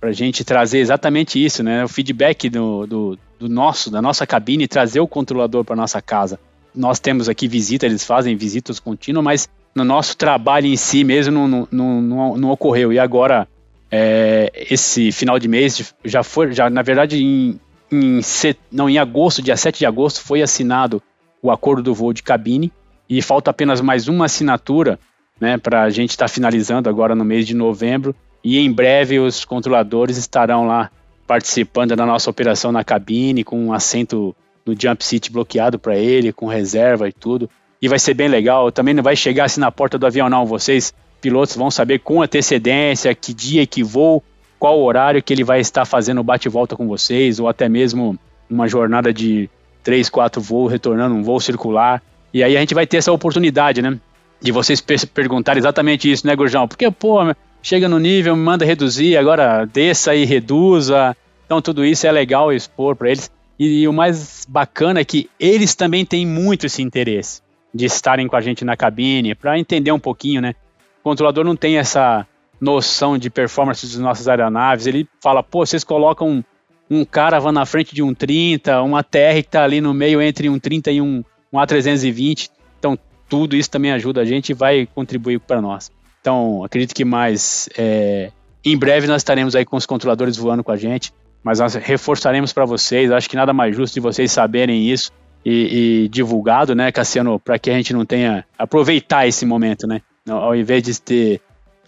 para 0.00 0.10
a 0.10 0.12
gente 0.12 0.44
trazer 0.44 0.78
exatamente 0.78 1.44
isso, 1.44 1.60
né? 1.62 1.84
O 1.84 1.88
feedback 1.88 2.48
do, 2.48 2.86
do, 2.86 3.18
do 3.36 3.48
nosso, 3.48 3.90
da 3.90 4.00
nossa 4.00 4.24
cabine, 4.24 4.68
trazer 4.68 5.00
o 5.00 5.08
controlador 5.08 5.64
para 5.64 5.74
nossa 5.74 6.00
casa. 6.00 6.38
Nós 6.74 7.00
temos 7.00 7.28
aqui 7.28 7.48
visita, 7.48 7.86
eles 7.86 8.04
fazem 8.04 8.36
visitas 8.36 8.78
contínuas, 8.78 9.24
mas 9.24 9.48
no 9.74 9.84
nosso 9.84 10.16
trabalho 10.16 10.66
em 10.66 10.76
si 10.76 11.04
mesmo 11.04 11.46
não, 11.46 11.68
não, 11.70 12.02
não, 12.02 12.36
não 12.36 12.50
ocorreu. 12.50 12.92
E 12.92 12.98
agora, 12.98 13.48
é, 13.90 14.52
esse 14.70 15.10
final 15.12 15.38
de 15.38 15.48
mês 15.48 15.94
já 16.04 16.22
foi, 16.22 16.52
já 16.52 16.68
na 16.68 16.82
verdade, 16.82 17.22
em 17.22 17.58
em, 17.90 18.22
set... 18.22 18.58
não, 18.70 18.88
em 18.88 18.98
agosto, 18.98 19.42
dia 19.42 19.56
7 19.56 19.78
de 19.78 19.86
agosto, 19.86 20.20
foi 20.20 20.42
assinado 20.42 21.02
o 21.42 21.50
acordo 21.50 21.82
do 21.82 21.94
voo 21.94 22.12
de 22.12 22.22
cabine 22.22 22.72
e 23.08 23.22
falta 23.22 23.50
apenas 23.50 23.80
mais 23.80 24.08
uma 24.08 24.26
assinatura 24.26 24.98
né, 25.40 25.56
para 25.56 25.82
a 25.82 25.90
gente 25.90 26.10
estar 26.10 26.26
tá 26.26 26.32
finalizando 26.32 26.88
agora 26.88 27.14
no 27.14 27.24
mês 27.24 27.46
de 27.46 27.54
novembro. 27.54 28.14
E 28.42 28.58
em 28.58 28.70
breve 28.70 29.18
os 29.18 29.44
controladores 29.44 30.16
estarão 30.16 30.66
lá 30.66 30.90
participando 31.26 31.94
da 31.94 32.06
nossa 32.06 32.30
operação 32.30 32.72
na 32.72 32.84
cabine, 32.84 33.44
com 33.44 33.66
um 33.66 33.72
assento 33.72 34.34
no 34.68 34.76
jump 34.78 35.02
seat 35.02 35.32
bloqueado 35.32 35.78
para 35.78 35.96
ele, 35.96 36.32
com 36.32 36.46
reserva 36.46 37.08
e 37.08 37.12
tudo. 37.12 37.48
E 37.80 37.88
vai 37.88 37.98
ser 37.98 38.14
bem 38.14 38.28
legal. 38.28 38.70
Também 38.70 38.92
não 38.92 39.02
vai 39.02 39.16
chegar 39.16 39.44
assim 39.44 39.60
na 39.60 39.72
porta 39.72 39.98
do 39.98 40.06
avião, 40.06 40.28
não. 40.28 40.44
Vocês, 40.44 40.92
pilotos, 41.20 41.56
vão 41.56 41.70
saber 41.70 42.00
com 42.00 42.20
antecedência 42.20 43.14
que 43.14 43.32
dia 43.32 43.66
que 43.66 43.82
voo, 43.82 44.22
qual 44.58 44.80
horário 44.80 45.22
que 45.22 45.32
ele 45.32 45.44
vai 45.44 45.60
estar 45.60 45.84
fazendo 45.84 46.22
bate-volta 46.22 46.76
com 46.76 46.86
vocês, 46.86 47.40
ou 47.40 47.48
até 47.48 47.68
mesmo 47.68 48.18
uma 48.50 48.68
jornada 48.68 49.12
de 49.12 49.48
3, 49.82 50.10
4 50.10 50.42
voos, 50.42 50.70
retornando 50.70 51.14
um 51.14 51.22
voo 51.22 51.40
circular. 51.40 52.02
E 52.34 52.42
aí 52.42 52.56
a 52.56 52.60
gente 52.60 52.74
vai 52.74 52.86
ter 52.86 52.98
essa 52.98 53.12
oportunidade, 53.12 53.80
né? 53.80 53.98
De 54.40 54.52
vocês 54.52 54.80
perguntar 54.80 55.56
exatamente 55.56 56.10
isso, 56.10 56.26
né, 56.26 56.36
Gurjão? 56.36 56.68
Porque, 56.68 56.90
pô, 56.90 57.18
chega 57.62 57.88
no 57.88 57.98
nível, 57.98 58.36
me 58.36 58.42
manda 58.42 58.64
reduzir, 58.64 59.16
agora 59.16 59.64
desça 59.64 60.14
e 60.14 60.24
reduza. 60.24 61.16
Então 61.46 61.62
tudo 61.62 61.84
isso 61.84 62.06
é 62.06 62.12
legal 62.12 62.52
expor 62.52 62.94
para 62.94 63.10
eles. 63.10 63.30
E, 63.58 63.86
o 63.88 63.92
mais 63.92 64.46
bacana 64.48 65.00
é 65.00 65.04
que 65.04 65.28
eles 65.38 65.74
também 65.74 66.04
têm 66.04 66.26
muito 66.26 66.66
esse 66.66 66.80
interesse 66.80 67.42
de 67.74 67.84
estarem 67.84 68.26
com 68.28 68.36
a 68.36 68.40
gente 68.40 68.64
na 68.64 68.76
cabine, 68.76 69.34
para 69.34 69.58
entender 69.58 69.92
um 69.92 69.98
pouquinho, 69.98 70.40
né? 70.40 70.54
O 71.00 71.02
controlador 71.02 71.44
não 71.44 71.56
tem 71.56 71.76
essa 71.78 72.26
noção 72.60 73.18
de 73.18 73.28
performance 73.30 73.86
das 73.86 73.98
nossas 73.98 74.28
aeronaves. 74.28 74.86
Ele 74.86 75.08
fala, 75.20 75.42
pô, 75.42 75.64
vocês 75.66 75.84
colocam 75.84 76.28
um, 76.28 76.44
um 76.90 77.04
Caravan 77.04 77.52
na 77.52 77.66
frente 77.66 77.94
de 77.94 78.02
um 78.02 78.14
30, 78.14 78.82
uma 78.82 79.02
TR 79.02 79.34
que 79.34 79.38
está 79.40 79.64
ali 79.64 79.80
no 79.80 79.92
meio 79.92 80.22
entre 80.22 80.48
um 80.48 80.58
30 80.58 80.90
e 80.92 81.00
um, 81.00 81.22
um 81.52 81.58
A320. 81.58 82.50
Então, 82.78 82.98
tudo 83.28 83.54
isso 83.56 83.70
também 83.70 83.92
ajuda 83.92 84.22
a 84.22 84.24
gente 84.24 84.50
e 84.50 84.54
vai 84.54 84.88
contribuir 84.94 85.40
para 85.40 85.60
nós. 85.60 85.90
Então, 86.20 86.64
acredito 86.64 86.94
que 86.94 87.04
mais 87.04 87.68
é, 87.76 88.32
em 88.64 88.76
breve 88.76 89.06
nós 89.06 89.20
estaremos 89.20 89.54
aí 89.54 89.64
com 89.64 89.76
os 89.76 89.86
controladores 89.86 90.36
voando 90.36 90.64
com 90.64 90.72
a 90.72 90.76
gente, 90.76 91.12
mas 91.42 91.60
nós 91.60 91.74
reforçaremos 91.74 92.52
para 92.52 92.64
vocês. 92.64 93.10
Acho 93.10 93.28
que 93.28 93.36
nada 93.36 93.52
mais 93.52 93.74
justo 93.74 93.94
de 93.94 94.00
vocês 94.00 94.30
saberem 94.30 94.88
isso 94.88 95.12
e, 95.44 96.04
e 96.04 96.08
divulgado, 96.08 96.74
né, 96.74 96.90
Cassiano, 96.92 97.38
para 97.38 97.58
que 97.58 97.70
a 97.70 97.74
gente 97.74 97.92
não 97.92 98.04
tenha 98.04 98.44
aproveitar 98.58 99.26
esse 99.26 99.46
momento, 99.46 99.86
né, 99.86 100.02
ao 100.28 100.54
invés 100.54 100.82
de 100.82 101.00
ter, 101.00 101.40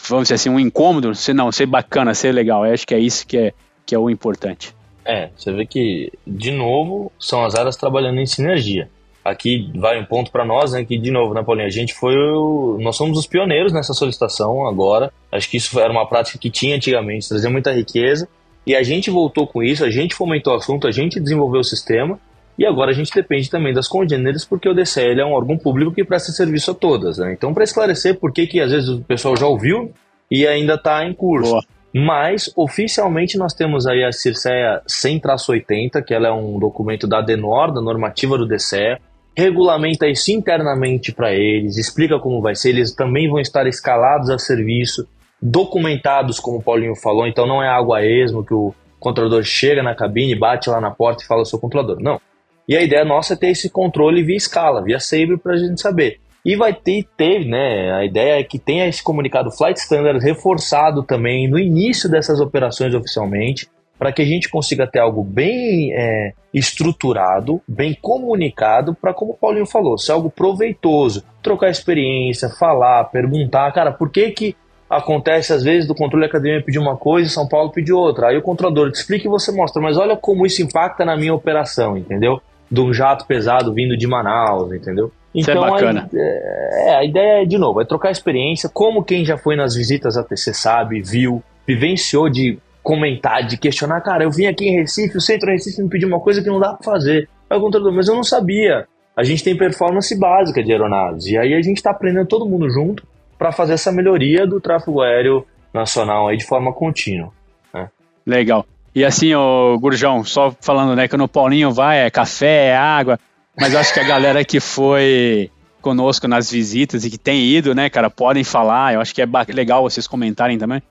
vamos 0.08 0.24
dizer 0.24 0.34
assim, 0.34 0.50
um 0.50 0.60
incômodo, 0.60 1.14
ser 1.14 1.34
não, 1.34 1.50
ser 1.50 1.66
bacana, 1.66 2.14
ser 2.14 2.32
legal. 2.32 2.64
Eu 2.66 2.72
acho 2.72 2.86
que 2.86 2.94
é 2.94 2.98
isso 2.98 3.26
que 3.26 3.36
é 3.36 3.52
que 3.84 3.94
é 3.94 3.98
o 3.98 4.08
importante. 4.08 4.74
É, 5.04 5.30
você 5.36 5.52
vê 5.52 5.66
que 5.66 6.12
de 6.24 6.52
novo 6.52 7.10
são 7.18 7.44
as 7.44 7.56
áreas 7.56 7.76
trabalhando 7.76 8.20
em 8.20 8.26
sinergia 8.26 8.88
aqui 9.24 9.70
vai 9.76 10.00
um 10.00 10.04
ponto 10.04 10.30
para 10.30 10.44
nós, 10.44 10.72
né, 10.72 10.84
que 10.84 10.98
de 10.98 11.10
novo, 11.10 11.34
né, 11.34 11.42
Paulinho, 11.42 11.66
a 11.66 11.70
gente 11.70 11.94
foi, 11.94 12.14
o, 12.16 12.78
nós 12.80 12.96
somos 12.96 13.18
os 13.18 13.26
pioneiros 13.26 13.72
nessa 13.72 13.92
solicitação 13.92 14.66
agora, 14.66 15.12
acho 15.30 15.48
que 15.48 15.56
isso 15.56 15.78
era 15.78 15.92
uma 15.92 16.06
prática 16.06 16.38
que 16.38 16.50
tinha 16.50 16.76
antigamente, 16.76 17.28
trazia 17.28 17.50
muita 17.50 17.72
riqueza, 17.72 18.28
e 18.66 18.76
a 18.76 18.82
gente 18.82 19.10
voltou 19.10 19.46
com 19.46 19.62
isso, 19.62 19.84
a 19.84 19.90
gente 19.90 20.14
fomentou 20.14 20.52
o 20.52 20.56
assunto, 20.56 20.86
a 20.86 20.90
gente 20.90 21.18
desenvolveu 21.18 21.60
o 21.60 21.64
sistema, 21.64 22.18
e 22.58 22.66
agora 22.66 22.90
a 22.90 22.94
gente 22.94 23.10
depende 23.14 23.48
também 23.48 23.72
das 23.72 23.88
congêneres, 23.88 24.44
porque 24.44 24.68
o 24.68 24.74
DCL 24.74 25.20
é 25.20 25.24
um 25.24 25.32
órgão 25.32 25.56
público 25.56 25.92
que 25.92 26.04
presta 26.04 26.30
serviço 26.30 26.70
a 26.70 26.74
todas, 26.74 27.16
né? 27.16 27.32
Então, 27.32 27.54
para 27.54 27.64
esclarecer 27.64 28.18
por 28.18 28.32
que, 28.32 28.46
que 28.46 28.60
às 28.60 28.70
vezes 28.70 28.88
o 28.88 29.00
pessoal 29.00 29.34
já 29.34 29.46
ouviu 29.46 29.92
e 30.30 30.46
ainda 30.46 30.74
está 30.74 31.04
em 31.06 31.14
curso. 31.14 31.52
Boa. 31.52 31.64
Mas, 31.92 32.52
oficialmente, 32.54 33.36
nós 33.36 33.52
temos 33.52 33.86
aí 33.86 34.04
a 34.04 34.12
Circeia 34.12 34.80
100-80, 34.86 36.04
que 36.04 36.14
ela 36.14 36.28
é 36.28 36.32
um 36.32 36.58
documento 36.58 37.08
da 37.08 37.20
DENOR, 37.20 37.72
da 37.72 37.80
normativa 37.80 38.38
do 38.38 38.46
DCE, 38.46 38.98
regulamenta 39.36 40.06
isso 40.06 40.30
internamente 40.30 41.12
para 41.12 41.32
eles, 41.32 41.76
explica 41.76 42.18
como 42.18 42.42
vai 42.42 42.54
ser, 42.54 42.70
eles 42.70 42.94
também 42.94 43.28
vão 43.28 43.40
estar 43.40 43.66
escalados 43.66 44.28
a 44.28 44.38
serviço, 44.38 45.08
documentados, 45.40 46.38
como 46.38 46.58
o 46.58 46.62
Paulinho 46.62 46.94
falou, 46.94 47.26
então 47.26 47.46
não 47.46 47.62
é 47.62 47.68
algo 47.68 47.94
a 47.94 48.04
esmo 48.04 48.44
que 48.44 48.54
o 48.54 48.74
controlador 48.98 49.42
chega 49.42 49.82
na 49.82 49.94
cabine, 49.94 50.34
bate 50.34 50.68
lá 50.68 50.80
na 50.80 50.90
porta 50.90 51.22
e 51.22 51.26
fala, 51.26 51.44
sou 51.44 51.58
controlador. 51.58 51.98
Não. 52.00 52.20
E 52.68 52.76
a 52.76 52.82
ideia 52.82 53.04
nossa 53.04 53.34
é 53.34 53.36
ter 53.36 53.48
esse 53.48 53.70
controle 53.70 54.22
via 54.22 54.36
escala, 54.36 54.82
via 54.82 55.00
Sabre, 55.00 55.38
para 55.38 55.54
a 55.54 55.56
gente 55.56 55.80
saber. 55.80 56.20
E 56.44 56.56
vai 56.56 56.72
ter, 56.72 57.04
ter, 57.16 57.44
né? 57.44 57.92
A 57.92 58.04
ideia 58.04 58.40
é 58.40 58.44
que 58.44 58.58
tenha 58.58 58.86
esse 58.86 59.02
comunicado 59.02 59.50
Flight 59.50 59.78
Standard 59.80 60.24
reforçado 60.24 61.02
também 61.02 61.48
no 61.48 61.58
início 61.58 62.08
dessas 62.08 62.40
operações 62.40 62.94
oficialmente, 62.94 63.68
para 63.98 64.12
que 64.12 64.22
a 64.22 64.24
gente 64.24 64.48
consiga 64.48 64.86
ter 64.86 64.98
algo 64.98 65.22
bem 65.22 65.92
é, 65.92 66.32
estruturado, 66.54 67.60
bem 67.68 67.94
comunicado, 68.00 68.94
para, 68.94 69.12
como 69.12 69.32
o 69.32 69.36
Paulinho 69.36 69.66
falou, 69.66 69.98
ser 69.98 70.12
algo 70.12 70.30
proveitoso, 70.30 71.22
trocar 71.42 71.68
experiência, 71.68 72.48
falar, 72.48 73.04
perguntar, 73.04 73.70
cara, 73.72 73.92
por 73.92 74.10
que 74.10 74.30
que 74.30 74.56
acontece 74.90 75.52
às 75.52 75.62
vezes 75.62 75.86
do 75.86 75.94
controle 75.94 76.26
acadêmico 76.26 76.66
pedir 76.66 76.80
uma 76.80 76.96
coisa 76.96 77.28
e 77.28 77.30
São 77.30 77.46
Paulo 77.46 77.70
pedir 77.70 77.92
outra. 77.92 78.28
Aí 78.28 78.36
o 78.36 78.42
controlador 78.42 78.90
te 78.90 78.96
explica 78.96 79.28
e 79.28 79.30
você 79.30 79.52
mostra, 79.52 79.80
mas 79.80 79.96
olha 79.96 80.16
como 80.16 80.44
isso 80.44 80.60
impacta 80.60 81.04
na 81.04 81.16
minha 81.16 81.32
operação, 81.32 81.96
entendeu? 81.96 82.40
De 82.68 82.80
um 82.80 82.92
jato 82.92 83.24
pesado 83.24 83.72
vindo 83.72 83.96
de 83.96 84.06
Manaus, 84.08 84.72
entendeu? 84.72 85.12
Então, 85.32 85.54
isso 85.54 85.64
é 85.64 85.70
bacana. 85.70 86.10
A, 86.12 86.16
é, 86.16 86.96
a 86.96 87.04
ideia 87.04 87.42
é, 87.42 87.44
de 87.44 87.56
novo, 87.56 87.80
é 87.80 87.84
trocar 87.84 88.10
experiência, 88.10 88.68
como 88.68 89.04
quem 89.04 89.24
já 89.24 89.38
foi 89.38 89.54
nas 89.54 89.76
visitas 89.76 90.16
a 90.16 90.24
TC 90.24 90.52
sabe, 90.52 91.00
viu, 91.00 91.40
vivenciou 91.64 92.28
de 92.28 92.58
comentar, 92.82 93.46
de 93.46 93.56
questionar, 93.56 94.00
cara, 94.00 94.24
eu 94.24 94.30
vim 94.30 94.46
aqui 94.46 94.64
em 94.64 94.80
Recife, 94.80 95.16
o 95.16 95.20
centro 95.20 95.50
Recife 95.50 95.80
me 95.80 95.88
pediu 95.88 96.08
uma 96.08 96.18
coisa 96.18 96.42
que 96.42 96.48
não 96.48 96.58
dá 96.58 96.72
para 96.72 96.82
fazer. 96.82 97.28
Aí 97.48 97.56
o 97.56 97.60
controlador, 97.60 97.94
mas 97.94 98.08
eu 98.08 98.16
não 98.16 98.24
sabia. 98.24 98.88
A 99.16 99.22
gente 99.22 99.44
tem 99.44 99.56
performance 99.56 100.18
básica 100.18 100.62
de 100.62 100.72
aeronaves. 100.72 101.26
E 101.26 101.38
aí 101.38 101.54
a 101.54 101.62
gente 101.62 101.76
está 101.76 101.90
aprendendo 101.90 102.26
todo 102.26 102.48
mundo 102.48 102.68
junto 102.68 103.04
para 103.40 103.52
fazer 103.52 103.72
essa 103.72 103.90
melhoria 103.90 104.46
do 104.46 104.60
tráfego 104.60 105.00
aéreo 105.00 105.46
nacional 105.72 106.28
aí 106.28 106.36
de 106.36 106.44
forma 106.44 106.74
contínua. 106.74 107.32
Né? 107.72 107.88
Legal. 108.26 108.66
E 108.94 109.02
assim, 109.02 109.34
o 109.34 109.78
Gurjão, 109.78 110.22
só 110.22 110.54
falando, 110.60 110.94
né, 110.94 111.08
que 111.08 111.16
no 111.16 111.26
Paulinho 111.26 111.72
vai, 111.72 112.04
é 112.04 112.10
café, 112.10 112.66
é 112.66 112.76
água, 112.76 113.18
mas 113.58 113.74
acho 113.74 113.94
que 113.94 114.00
a 114.00 114.04
galera 114.04 114.44
que 114.44 114.60
foi 114.60 115.50
conosco 115.80 116.28
nas 116.28 116.50
visitas 116.50 117.06
e 117.06 117.10
que 117.10 117.16
tem 117.16 117.46
ido, 117.46 117.74
né, 117.74 117.88
cara, 117.88 118.10
podem 118.10 118.44
falar, 118.44 118.92
eu 118.92 119.00
acho 119.00 119.14
que 119.14 119.22
é 119.22 119.28
legal 119.48 119.84
vocês 119.84 120.06
comentarem 120.06 120.58
também, 120.58 120.82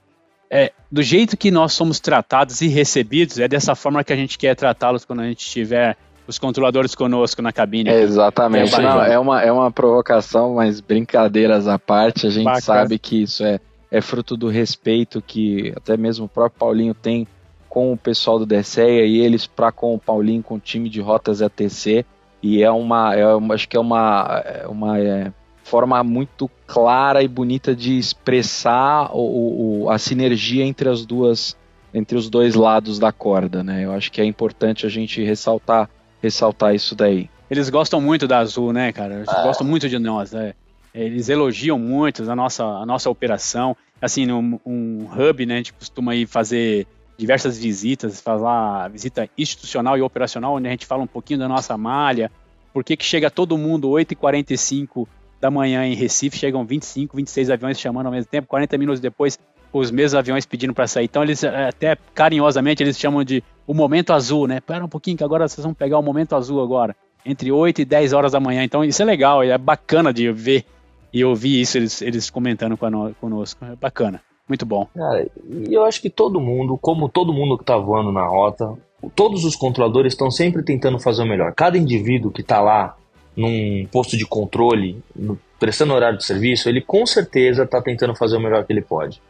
é, 0.49 0.71
do 0.91 1.03
jeito 1.03 1.37
que 1.37 1.51
nós 1.51 1.73
somos 1.73 1.99
tratados 1.99 2.61
e 2.61 2.67
recebidos, 2.67 3.37
é 3.37 3.47
dessa 3.47 3.75
forma 3.75 4.03
que 4.03 4.11
a 4.11 4.15
gente 4.15 4.39
quer 4.39 4.55
tratá-los 4.55 5.05
quando 5.05 5.19
a 5.19 5.27
gente 5.27 5.45
tiver 5.45 5.95
os 6.29 6.37
controladores 6.37 6.93
conosco 6.93 7.41
na 7.41 7.51
cabine. 7.51 7.89
É, 7.89 8.01
exatamente. 8.01 8.75
É, 8.75 8.81
Não, 8.81 9.03
é, 9.03 9.17
uma, 9.17 9.41
é 9.41 9.51
uma 9.51 9.71
provocação, 9.71 10.55
mas 10.55 10.79
brincadeiras 10.79 11.67
à 11.67 11.79
parte, 11.79 12.27
a 12.27 12.29
gente 12.29 12.45
Bacana. 12.45 12.61
sabe 12.61 12.99
que 12.99 13.23
isso 13.23 13.43
é, 13.43 13.59
é 13.89 13.99
fruto 13.99 14.37
do 14.37 14.47
respeito 14.47 15.23
que 15.25 15.73
até 15.75 15.97
mesmo 15.97 16.25
o 16.25 16.29
próprio 16.29 16.59
Paulinho 16.59 16.93
tem 16.93 17.27
com 17.67 17.91
o 17.91 17.97
pessoal 17.97 18.37
do 18.37 18.45
DSEA 18.45 19.05
e 19.05 19.19
eles 19.19 19.47
para 19.47 19.71
com 19.71 19.95
o 19.95 19.99
Paulinho, 19.99 20.43
com 20.43 20.55
o 20.55 20.59
time 20.59 20.87
de 20.87 21.01
rotas 21.01 21.41
ATC. 21.41 22.05
E 22.43 22.61
é 22.63 22.69
uma, 22.69 23.15
é 23.15 23.25
uma 23.33 23.55
acho 23.55 23.67
que 23.67 23.75
é 23.75 23.79
uma, 23.79 24.43
é 24.45 24.67
uma 24.67 24.99
é, 24.99 25.33
forma 25.63 26.03
muito 26.03 26.49
clara 26.67 27.23
e 27.23 27.27
bonita 27.27 27.75
de 27.75 27.97
expressar 27.97 29.09
o, 29.13 29.83
o, 29.83 29.89
a 29.89 29.97
sinergia 29.97 30.63
entre 30.63 30.87
as 30.89 31.05
duas 31.05 31.57
entre 31.91 32.15
os 32.15 32.29
dois 32.29 32.53
lados 32.53 32.99
da 32.99 33.11
corda, 33.11 33.63
né? 33.63 33.83
Eu 33.83 33.91
acho 33.91 34.11
que 34.11 34.21
é 34.21 34.23
importante 34.23 34.85
a 34.85 34.89
gente 34.89 35.23
ressaltar 35.23 35.89
ressaltar 36.21 36.75
isso 36.75 36.95
daí. 36.95 37.29
Eles 37.49 37.69
gostam 37.69 37.99
muito 37.99 38.27
da 38.27 38.39
Azul, 38.39 38.71
né, 38.71 38.91
cara? 38.91 39.15
Eles 39.15 39.29
ah. 39.29 39.43
gostam 39.43 39.65
muito 39.65 39.89
de 39.89 39.97
nós, 39.97 40.31
né? 40.31 40.53
Eles 40.93 41.29
elogiam 41.29 41.77
muito 41.77 42.29
a 42.29 42.35
nossa, 42.35 42.63
a 42.63 42.85
nossa 42.85 43.09
operação. 43.09 43.75
Assim, 44.01 44.31
um, 44.31 44.59
um 44.65 45.07
hub, 45.11 45.45
né? 45.45 45.55
A 45.55 45.57
gente 45.57 45.73
costuma 45.73 46.15
ir 46.15 46.27
fazer 46.27 46.87
diversas 47.17 47.57
visitas, 47.57 48.21
fazer 48.21 48.45
visita 48.91 49.29
institucional 49.37 49.97
e 49.97 50.01
operacional, 50.01 50.55
onde 50.55 50.67
a 50.67 50.71
gente 50.71 50.85
fala 50.85 51.03
um 51.03 51.07
pouquinho 51.07 51.39
da 51.39 51.47
nossa 51.47 51.77
malha, 51.77 52.31
por 52.73 52.83
que, 52.83 52.95
que 52.95 53.03
chega 53.03 53.29
todo 53.29 53.57
mundo 53.57 53.89
8h45 53.89 55.05
da 55.41 55.51
manhã 55.51 55.85
em 55.85 55.95
Recife, 55.95 56.37
chegam 56.37 56.65
25, 56.65 57.17
26 57.17 57.49
aviões 57.49 57.79
chamando 57.79 58.05
ao 58.05 58.11
mesmo 58.11 58.29
tempo, 58.29 58.47
40 58.47 58.77
minutos 58.77 59.01
depois 59.01 59.37
os 59.71 59.91
mesmos 59.91 60.15
aviões 60.15 60.45
pedindo 60.45 60.73
para 60.73 60.87
sair. 60.87 61.05
Então 61.05 61.23
eles 61.23 61.43
eh, 61.43 61.67
até 61.69 61.97
carinhosamente 62.13 62.81
eles 62.83 62.97
chamam 62.97 63.23
de 63.23 63.43
o 63.67 63.73
momento 63.73 64.13
azul, 64.13 64.47
né? 64.47 64.57
Espera 64.57 64.83
um 64.83 64.89
pouquinho 64.89 65.17
que 65.17 65.23
agora 65.23 65.47
vocês 65.47 65.63
vão 65.63 65.73
pegar 65.73 65.99
o 65.99 66.03
momento 66.03 66.35
azul 66.35 66.61
agora, 66.61 66.95
entre 67.25 67.51
8 67.51 67.81
e 67.81 67.85
10 67.85 68.13
horas 68.13 68.31
da 68.31 68.39
manhã. 68.39 68.63
Então 68.63 68.83
isso 68.83 69.01
é 69.01 69.05
legal, 69.05 69.43
é 69.43 69.57
bacana 69.57 70.13
de 70.13 70.31
ver 70.31 70.65
e 71.13 71.23
ouvir 71.23 71.61
isso 71.61 71.77
eles, 71.77 72.01
eles 72.01 72.29
comentando 72.29 72.77
conosco. 73.19 73.63
É 73.65 73.75
bacana, 73.75 74.21
muito 74.47 74.65
bom. 74.65 74.87
Cara, 74.95 75.27
e 75.67 75.73
eu 75.73 75.83
acho 75.85 76.01
que 76.01 76.09
todo 76.09 76.39
mundo, 76.39 76.77
como 76.77 77.09
todo 77.09 77.33
mundo 77.33 77.57
que 77.57 77.63
tá 77.63 77.77
voando 77.77 78.11
na 78.11 78.25
rota, 78.25 78.73
todos 79.15 79.45
os 79.45 79.55
controladores 79.55 80.13
estão 80.13 80.29
sempre 80.29 80.63
tentando 80.63 80.99
fazer 80.99 81.23
o 81.23 81.27
melhor. 81.27 81.53
Cada 81.53 81.77
indivíduo 81.77 82.31
que 82.31 82.41
está 82.41 82.61
lá 82.61 82.95
num 83.35 83.85
posto 83.91 84.17
de 84.17 84.25
controle, 84.25 85.01
no, 85.15 85.39
prestando 85.59 85.93
horário 85.93 86.17
de 86.17 86.25
serviço, 86.25 86.67
ele 86.67 86.81
com 86.81 87.05
certeza 87.05 87.63
está 87.63 87.81
tentando 87.81 88.15
fazer 88.15 88.37
o 88.37 88.41
melhor 88.41 88.65
que 88.65 88.73
ele 88.73 88.81
pode. 88.81 89.21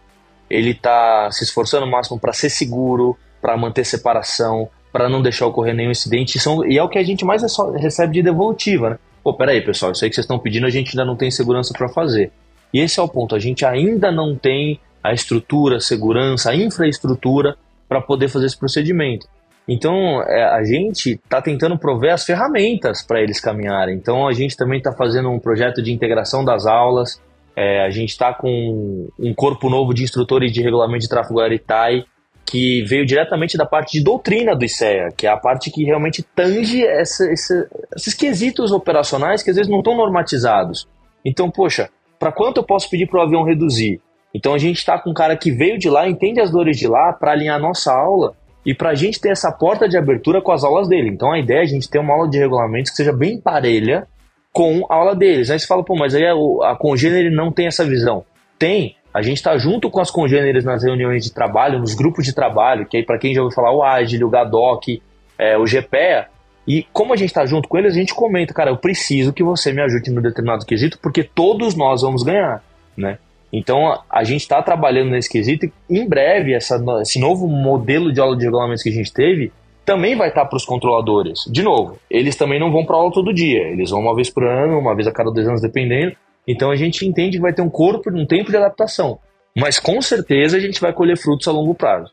Ele 0.50 0.72
está 0.72 1.30
se 1.32 1.44
esforçando 1.44 1.86
o 1.86 1.92
máximo 1.92 2.20
para 2.20 2.34
ser 2.34 2.50
seguro, 2.50 3.18
para 3.42 3.56
manter 3.56 3.86
separação, 3.86 4.70
para 4.92 5.08
não 5.08 5.22
deixar 5.22 5.46
ocorrer 5.46 5.76
nenhum 5.76 5.92
incidente. 5.92 6.40
São, 6.40 6.66
e 6.66 6.78
é 6.78 6.84
o 6.84 6.90
que 6.90 6.98
a 6.98 7.04
gente 7.04 7.24
mais 7.24 7.44
recebe 7.78 8.14
de 8.14 8.24
devolutiva, 8.24 8.92
né? 8.92 9.00
Pô, 9.24 9.34
peraí, 9.34 9.62
pessoal, 9.62 9.92
isso 9.92 10.04
aí 10.04 10.10
que 10.10 10.16
vocês 10.16 10.24
estão 10.24 10.40
pedindo 10.40 10.66
a 10.66 10.70
gente 10.70 10.92
ainda 10.92 11.06
não 11.06 11.16
tem 11.16 11.30
segurança 11.30 11.74
para 11.78 11.90
fazer. 11.90 12.32
E 12.74 12.80
esse 12.80 13.00
é 13.00 13.04
o 13.04 13.08
ponto, 13.08 13.36
a 13.36 13.40
gente 13.40 13.66
ainda 13.66 14.12
não 14.12 14.36
tem 14.36 14.80
a 15.04 15.14
estrutura, 15.14 15.78
a 15.78 15.80
segurança, 15.80 16.52
a 16.52 16.56
infraestrutura 16.56 17.58
para 17.88 18.02
poder 18.02 18.30
fazer 18.30 18.46
esse 18.46 18.58
procedimento. 18.58 19.28
Então, 19.68 20.24
é, 20.24 20.44
a 20.46 20.64
gente 20.64 21.12
está 21.24 21.42
tentando 21.42 21.78
prover 21.78 22.12
as 22.12 22.26
ferramentas 22.26 23.04
para 23.04 23.22
eles 23.22 23.40
caminharem. 23.40 23.96
Então, 23.96 24.28
a 24.28 24.34
gente 24.34 24.58
também 24.58 24.80
está 24.80 24.92
fazendo 24.92 25.30
um 25.30 25.40
projeto 25.40 25.82
de 25.82 25.92
integração 25.92 26.44
das 26.44 26.66
aulas. 26.66 27.22
É, 27.62 27.86
a 27.86 27.90
gente 27.90 28.12
está 28.12 28.34
com 28.34 29.10
um 29.20 29.34
corpo 29.34 29.70
novo 29.70 29.94
de 29.94 30.02
instrutores 30.02 30.50
de 30.50 30.62
regulamento 30.62 31.02
de 31.02 31.10
tráfego 31.10 31.42
aéreo 31.42 31.58
ITAI, 31.58 32.06
que 32.46 32.84
veio 32.84 33.06
diretamente 33.06 33.58
da 33.58 33.66
parte 33.66 33.98
de 33.98 34.04
doutrina 34.04 34.56
do 34.56 34.64
ICEA, 34.64 35.10
que 35.16 35.28
é 35.28 35.30
a 35.30 35.36
parte 35.36 35.70
que 35.70 35.84
realmente 35.84 36.24
tange 36.24 36.82
essa, 36.86 37.30
essa, 37.30 37.70
esses 37.94 38.14
quesitos 38.14 38.72
operacionais 38.72 39.44
que 39.44 39.50
às 39.50 39.58
vezes 39.58 39.70
não 39.70 39.80
estão 39.80 39.98
normatizados. 39.98 40.88
Então, 41.26 41.52
poxa, 41.52 41.90
para 42.18 42.32
quanto 42.32 42.62
eu 42.62 42.64
posso 42.64 42.90
pedir 42.90 43.08
para 43.08 43.20
o 43.20 43.24
avião 43.24 43.44
reduzir? 43.44 44.00
Então 44.34 44.54
a 44.54 44.58
gente 44.58 44.78
está 44.78 44.98
com 44.98 45.10
um 45.10 45.14
cara 45.14 45.36
que 45.36 45.52
veio 45.52 45.78
de 45.78 45.90
lá, 45.90 46.08
entende 46.08 46.40
as 46.40 46.50
dores 46.50 46.78
de 46.78 46.88
lá, 46.88 47.12
para 47.12 47.34
alinhar 47.34 47.58
a 47.58 47.62
nossa 47.62 47.92
aula 47.92 48.36
e 48.66 48.74
para 48.74 48.92
a 48.92 48.96
gente 48.96 49.20
ter 49.20 49.32
essa 49.32 49.52
porta 49.52 49.86
de 49.86 49.98
abertura 49.98 50.42
com 50.42 50.54
as 50.54 50.64
aulas 50.64 50.88
dele. 50.88 51.10
Então 51.10 51.34
a 51.34 51.40
ideia 51.40 51.60
é 51.60 51.64
a 51.64 51.66
gente 51.66 51.90
ter 51.90 52.00
uma 52.00 52.14
aula 52.14 52.30
de 52.30 52.38
regulamentos 52.38 52.90
que 52.90 52.96
seja 52.96 53.12
bem 53.12 53.42
parelha 53.42 54.08
com 54.52 54.86
a 54.90 54.96
aula 54.96 55.16
deles. 55.16 55.50
Aí 55.50 55.60
você 55.60 55.68
fala, 55.68 55.84
pô, 55.84 55.96
mas 55.96 56.16
aí 56.16 56.26
a, 56.26 56.34
a 56.72 56.76
congênere 56.76 57.30
não 57.30 57.52
tem 57.52 57.68
essa 57.68 57.86
visão. 57.86 58.24
Tem. 58.58 58.96
A 59.14 59.22
gente 59.22 59.38
está 59.38 59.58
junto 59.58 59.90
com 59.90 60.00
as 60.00 60.12
congêneres 60.12 60.64
nas 60.64 60.84
reuniões 60.84 61.24
de 61.24 61.34
trabalho, 61.34 61.80
nos 61.80 61.96
grupos 61.96 62.26
de 62.26 62.34
trabalho, 62.34 62.86
que 62.86 62.98
aí 62.98 63.04
para 63.04 63.18
quem 63.18 63.34
já 63.34 63.42
ouviu 63.42 63.56
falar 63.56 63.72
o 63.72 63.84
Agile, 63.84 64.24
o 64.24 64.30
GADOC, 64.30 65.02
é, 65.38 65.58
o 65.58 65.64
GPEA, 65.64 66.28
e 66.68 66.86
como 66.94 67.14
a 67.14 67.16
gente 67.16 67.30
está 67.30 67.46
junto 67.48 67.68
com 67.68 67.80
eles, 67.80 67.94
a 67.94 67.98
gente 67.98 68.14
comenta, 68.14 68.54
cara, 68.54 68.70
eu 68.70 68.78
preciso 68.78 69.34
que 69.34 69.42
você 69.42 69.74
me 69.74 69.82
ajude 69.82 70.12
no 70.12 70.22
determinado 70.22 70.64
quesito, 70.66 71.00
porque 71.02 71.24
todos 71.24 71.74
nós 71.74 72.04
vamos 72.04 72.22
ganhar, 72.22 72.64
né? 72.96 73.18
Então 73.52 74.00
a 74.08 74.24
gente 74.24 74.42
está 74.42 74.62
trabalhando 74.62 75.10
nesse 75.10 75.28
quesito 75.28 75.66
e 75.66 75.74
em 75.90 76.08
breve 76.08 76.54
essa, 76.54 76.80
esse 77.02 77.20
novo 77.20 77.48
modelo 77.48 78.14
de 78.14 78.22
aula 78.22 78.38
de 78.38 78.46
regulamentos 78.46 78.84
que 78.84 78.90
a 78.90 78.94
gente 78.94 79.12
teve 79.12 79.52
também 79.90 80.16
vai 80.16 80.30
estar 80.30 80.42
tá 80.42 80.48
para 80.48 80.56
os 80.56 80.66
controladores. 80.66 81.40
De 81.50 81.64
novo, 81.64 81.98
eles 82.12 82.36
também 82.36 82.60
não 82.60 82.72
vão 82.72 82.86
para 82.86 82.96
aula 82.96 83.12
todo 83.12 83.34
dia, 83.34 83.70
eles 83.70 83.90
vão 83.90 84.02
uma 84.02 84.14
vez 84.14 84.30
por 84.30 84.46
ano, 84.46 84.78
uma 84.78 84.96
vez 84.96 85.08
a 85.08 85.12
cada 85.12 85.32
dois 85.32 85.48
anos, 85.48 85.62
dependendo. 85.62 86.16
Então 86.48 86.70
a 86.70 86.76
gente 86.76 87.08
entende 87.08 87.38
que 87.38 87.42
vai 87.42 87.54
ter 87.54 87.64
um 87.64 87.70
corpo, 87.72 88.12
um 88.12 88.26
tempo 88.26 88.52
de 88.52 88.58
adaptação. 88.58 89.18
Mas 89.58 89.80
com 89.80 90.00
certeza 90.00 90.58
a 90.58 90.60
gente 90.60 90.80
vai 90.80 90.94
colher 90.94 91.18
frutos 91.18 91.48
a 91.48 91.52
longo 91.52 91.74
prazo. 91.74 92.12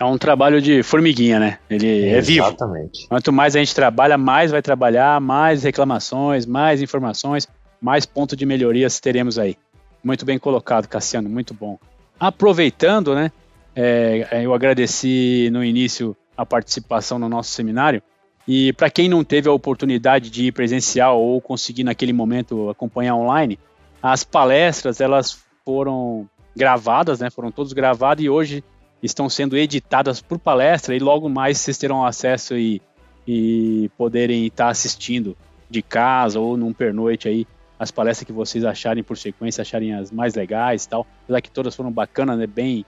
É 0.00 0.04
um 0.04 0.18
trabalho 0.18 0.60
de 0.60 0.82
formiguinha, 0.82 1.38
né? 1.38 1.58
Ele 1.70 2.08
é 2.08 2.20
vivo. 2.20 2.44
Exatamente. 2.44 3.06
Quanto 3.06 3.32
mais 3.32 3.54
a 3.54 3.60
gente 3.60 3.72
trabalha, 3.72 4.18
mais 4.18 4.50
vai 4.50 4.60
trabalhar, 4.60 5.20
mais 5.20 5.62
reclamações, 5.62 6.44
mais 6.44 6.82
informações, 6.82 7.46
mais 7.80 8.04
ponto 8.04 8.34
de 8.34 8.44
melhorias 8.44 8.98
teremos 8.98 9.38
aí. 9.38 9.56
Muito 10.02 10.24
bem 10.24 10.40
colocado, 10.40 10.88
Cassiano, 10.88 11.28
muito 11.28 11.54
bom. 11.54 11.78
Aproveitando, 12.18 13.14
né, 13.14 13.30
é, 13.76 14.26
é, 14.32 14.44
eu 14.44 14.52
agradeci 14.52 15.50
no 15.52 15.62
início 15.64 16.16
a 16.36 16.44
participação 16.46 17.18
no 17.18 17.28
nosso 17.28 17.50
seminário. 17.50 18.02
E 18.46 18.72
para 18.72 18.90
quem 18.90 19.08
não 19.08 19.22
teve 19.22 19.48
a 19.48 19.52
oportunidade 19.52 20.30
de 20.30 20.46
ir 20.46 20.52
presencial 20.52 21.20
ou 21.20 21.40
conseguir 21.40 21.84
naquele 21.84 22.12
momento 22.12 22.68
acompanhar 22.70 23.14
online, 23.14 23.58
as 24.02 24.24
palestras 24.24 25.00
elas 25.00 25.38
foram 25.64 26.28
gravadas, 26.56 27.20
né? 27.20 27.30
Foram 27.30 27.52
todas 27.52 27.72
gravadas 27.72 28.24
e 28.24 28.28
hoje 28.28 28.64
estão 29.02 29.28
sendo 29.28 29.56
editadas 29.56 30.20
por 30.20 30.38
palestra 30.38 30.94
e 30.94 30.98
logo 30.98 31.28
mais 31.28 31.58
vocês 31.58 31.78
terão 31.78 32.04
acesso 32.04 32.56
e, 32.56 32.82
e 33.26 33.90
poderem 33.96 34.46
estar 34.46 34.68
assistindo 34.68 35.36
de 35.70 35.82
casa 35.82 36.38
ou 36.38 36.56
num 36.56 36.72
pernoite 36.72 37.28
aí 37.28 37.46
as 37.78 37.90
palestras 37.90 38.26
que 38.26 38.32
vocês 38.32 38.64
acharem 38.64 39.02
por 39.02 39.16
sequência, 39.16 39.62
acharem 39.62 39.94
as 39.94 40.12
mais 40.12 40.34
legais 40.34 40.84
e 40.84 40.88
tal. 40.88 41.06
Apesar 41.24 41.40
que 41.40 41.50
todas 41.50 41.74
foram 41.74 41.90
bacanas, 41.90 42.38
né, 42.38 42.46
bem 42.46 42.84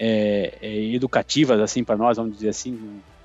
é, 0.00 0.54
é, 0.62 0.94
educativas 0.94 1.60
assim 1.60 1.84
para 1.84 1.96
nós, 1.96 2.16
vamos 2.16 2.34
dizer 2.34 2.48
assim, 2.48 2.78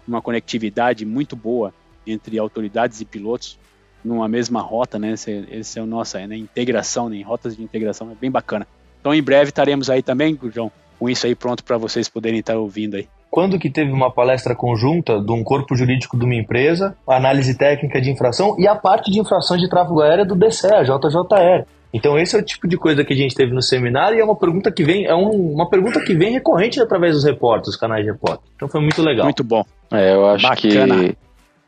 uma 0.05 0.21
conectividade 0.21 1.05
muito 1.05 1.35
boa 1.35 1.73
entre 2.05 2.37
autoridades 2.37 2.99
e 2.99 3.05
pilotos 3.05 3.57
numa 4.03 4.27
mesma 4.27 4.61
rota, 4.61 4.99
né? 4.99 5.13
Esse, 5.13 5.47
esse 5.49 5.79
é 5.79 5.81
o 5.81 5.85
nosso, 5.87 6.17
né? 6.17 6.35
Integração, 6.35 7.09
né? 7.09 7.21
Rotas 7.21 7.55
de 7.55 7.63
integração, 7.63 8.11
é 8.11 8.15
bem 8.15 8.29
bacana. 8.29 8.67
Então 8.99 9.13
em 9.13 9.23
breve 9.23 9.49
estaremos 9.49 9.89
aí 9.89 10.03
também, 10.03 10.37
João, 10.53 10.71
com 10.99 11.09
isso 11.09 11.25
aí 11.25 11.33
pronto 11.33 11.63
para 11.63 11.77
vocês 11.77 12.09
poderem 12.09 12.39
estar 12.39 12.57
ouvindo 12.57 12.97
aí 12.97 13.07
quando 13.35 13.59
que 13.59 13.69
teve 13.69 13.91
uma 13.91 14.09
palestra 14.09 14.55
conjunta 14.55 15.19
de 15.19 15.29
um 15.29 15.43
corpo 15.43 15.75
jurídico 15.75 16.17
de 16.17 16.23
uma 16.23 16.35
empresa, 16.35 16.95
análise 17.05 17.57
técnica 17.57 17.99
de 17.99 18.09
infração 18.09 18.55
e 18.57 18.65
a 18.65 18.77
parte 18.77 19.11
de 19.11 19.19
infração 19.19 19.57
de 19.57 19.67
tráfego 19.67 19.99
aéreo 19.99 20.25
do 20.25 20.37
DCE, 20.37 20.73
a 20.73 20.83
JJR. 20.83 21.65
Então 21.95 22.19
esse 22.19 22.35
é 22.35 22.39
o 22.39 22.43
tipo 22.43 22.67
de 22.67 22.75
coisa 22.75 23.05
que 23.05 23.13
a 23.13 23.15
gente 23.15 23.33
teve 23.33 23.53
no 23.53 23.61
seminário 23.61 24.17
e 24.17 24.19
é 24.19 24.23
uma 24.23 24.35
pergunta 24.35 24.69
que 24.69 24.83
vem, 24.83 25.05
é 25.05 25.15
um, 25.15 25.53
uma 25.53 25.69
pergunta 25.69 25.97
que 26.01 26.13
vem 26.13 26.33
recorrente 26.33 26.81
através 26.81 27.13
dos 27.13 27.23
repórteres, 27.23 27.67
dos 27.67 27.77
canais 27.77 28.03
de 28.03 28.11
repórter. 28.11 28.49
Então 28.53 28.67
foi 28.67 28.81
muito 28.81 29.01
legal. 29.01 29.23
Muito 29.23 29.45
bom. 29.45 29.63
É, 29.89 30.13
eu 30.13 30.27
acho 30.27 30.45
Bacana. 30.45 31.03
que 31.03 31.17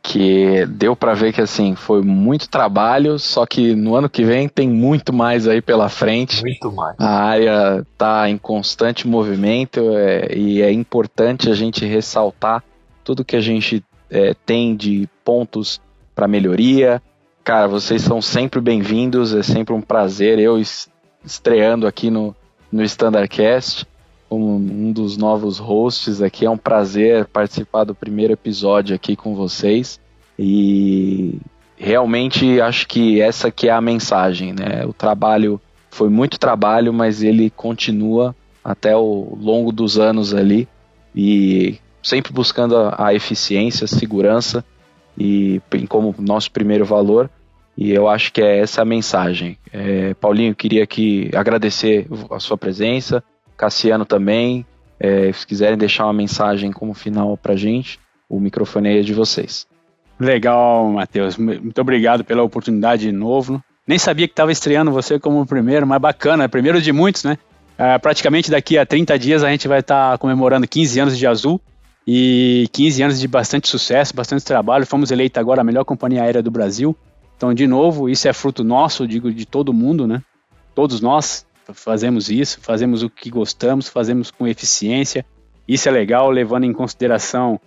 que 0.04 0.66
deu 0.68 0.96
para 0.96 1.14
ver 1.14 1.34
que 1.34 1.42
assim 1.42 1.76
foi 1.76 2.02
muito 2.02 2.50
trabalho, 2.50 3.20
só 3.20 3.46
que 3.46 3.76
no 3.76 3.94
ano 3.94 4.10
que 4.10 4.24
vem 4.24 4.48
tem 4.48 4.68
muito 4.68 5.12
mais 5.12 5.48
aí 5.48 5.62
pela 5.62 5.90
frente. 5.90 6.42
Muito 6.42 6.72
mais. 6.72 6.96
A 6.98 7.24
área 7.24 7.86
está 7.92 8.30
em 8.30 8.38
constante 8.38 9.08
movimento 9.08 9.82
é, 9.98 10.34
e 10.34 10.62
é 10.62 10.72
importante 10.72 11.50
a 11.50 11.54
gente 11.54 11.86
ressaltar 11.86 12.64
tudo 13.04 13.26
que 13.26 13.36
a 13.36 13.42
gente 13.42 13.84
é, 14.10 14.34
tem 14.46 14.76
de 14.76 15.10
pontos 15.26 15.82
para 16.16 16.28
melhoria. 16.28 17.02
Cara, 17.48 17.66
vocês 17.66 18.02
são 18.02 18.22
sempre 18.22 18.60
bem-vindos, 18.60 19.34
é 19.34 19.42
sempre 19.42 19.74
um 19.74 19.80
prazer 19.80 20.38
eu 20.38 20.62
estreando 21.24 21.88
aqui 21.88 22.10
no, 22.10 22.36
no 22.70 22.84
Standardcast 22.84 23.88
um, 24.30 24.56
um 24.56 24.92
dos 24.92 25.16
novos 25.16 25.58
hosts 25.58 26.22
aqui. 26.22 26.46
É 26.46 26.50
um 26.50 26.58
prazer 26.58 27.24
participar 27.24 27.86
do 27.86 27.96
primeiro 27.96 28.34
episódio 28.34 28.94
aqui 28.94 29.16
com 29.16 29.34
vocês. 29.34 29.98
E 30.38 31.40
realmente 31.78 32.60
acho 32.60 32.86
que 32.86 33.22
essa 33.22 33.50
que 33.50 33.70
é 33.70 33.72
a 33.72 33.80
mensagem, 33.80 34.52
né? 34.52 34.86
O 34.86 34.92
trabalho 34.92 35.58
foi 35.90 36.10
muito 36.10 36.38
trabalho, 36.38 36.92
mas 36.92 37.24
ele 37.24 37.50
continua 37.50 38.36
até 38.62 38.94
o 38.94 39.38
longo 39.40 39.72
dos 39.72 39.98
anos 39.98 40.34
ali 40.34 40.68
e 41.16 41.80
sempre 42.04 42.34
buscando 42.34 42.76
a, 42.76 43.08
a 43.08 43.14
eficiência, 43.14 43.86
a 43.86 43.88
segurança 43.88 44.66
e 45.18 45.62
como 45.88 46.14
nosso 46.20 46.52
primeiro 46.52 46.84
valor. 46.84 47.30
E 47.78 47.92
eu 47.92 48.08
acho 48.10 48.34
que 48.34 48.42
é 48.42 48.60
essa 48.60 48.82
a 48.82 48.86
mensagem. 48.86 49.58
É, 49.72 50.16
Paulinho, 50.16 50.56
queria 50.56 50.88
que 50.88 51.30
agradecer 51.36 52.08
a 52.32 52.40
sua 52.40 52.58
presença, 52.58 53.24
Cassiano 53.56 54.04
também. 54.04 54.66
É, 55.00 55.32
se 55.32 55.46
quiserem 55.46 55.78
deixar 55.78 56.06
uma 56.06 56.14
mensagem 56.14 56.72
como 56.72 56.96
final 56.96 57.38
pra 57.38 57.56
gente, 57.56 58.00
o 58.28 58.40
microfone 58.40 58.98
é 58.98 59.02
de 59.02 59.14
vocês. 59.14 59.68
Legal, 60.20 60.90
Matheus. 60.90 61.38
Muito 61.38 61.80
obrigado 61.80 62.24
pela 62.24 62.42
oportunidade 62.42 63.04
de 63.04 63.12
novo. 63.12 63.64
Nem 63.86 64.00
sabia 64.00 64.28
que 64.28 64.34
estava 64.34 64.52
estreando 64.52 64.92
você 64.92 65.20
como 65.20 65.40
o 65.40 65.46
primeiro, 65.46 65.86
mas 65.86 66.02
bacana, 66.02 66.46
é 66.46 66.48
primeiro 66.48 66.82
de 66.82 66.92
muitos, 66.92 67.24
né? 67.24 67.38
É, 67.78 67.98
praticamente 68.00 68.50
daqui 68.50 68.76
a 68.78 68.86
30 68.86 69.20
dias 69.20 69.44
a 69.44 69.52
gente 69.52 69.68
vai 69.68 69.80
estar 69.80 70.12
tá 70.14 70.18
comemorando 70.18 70.68
15 70.68 71.00
anos 71.00 71.18
de 71.18 71.28
Azul 71.28 71.62
e 72.08 72.68
15 72.74 73.04
anos 73.04 73.20
de 73.20 73.28
bastante 73.28 73.68
sucesso, 73.68 74.16
bastante 74.16 74.44
trabalho. 74.44 74.86
Fomos 74.86 75.12
eleitos 75.12 75.40
agora 75.40 75.62
a 75.62 75.64
melhor 75.64 75.86
companhia 75.86 76.24
aérea 76.24 76.42
do 76.42 76.50
Brasil. 76.50 76.98
Então, 77.38 77.54
de 77.54 77.68
novo, 77.68 78.10
isso 78.10 78.28
é 78.28 78.34
fruto 78.34 78.64
nosso, 78.64 79.08
digo, 79.08 79.32
de 79.32 79.46
todo 79.46 79.72
mundo, 79.72 80.08
né? 80.08 80.24
Todos 80.74 81.00
nós 81.00 81.46
fazemos 81.74 82.30
isso, 82.30 82.60
fazemos 82.62 83.04
o 83.04 83.10
que 83.10 83.30
gostamos, 83.30 83.88
fazemos 83.88 84.32
com 84.32 84.48
eficiência. 84.48 85.24
Isso 85.68 85.88
é 85.88 85.92
legal, 85.92 86.32
levando 86.32 86.64
em 86.64 86.74
consideração 86.74 87.60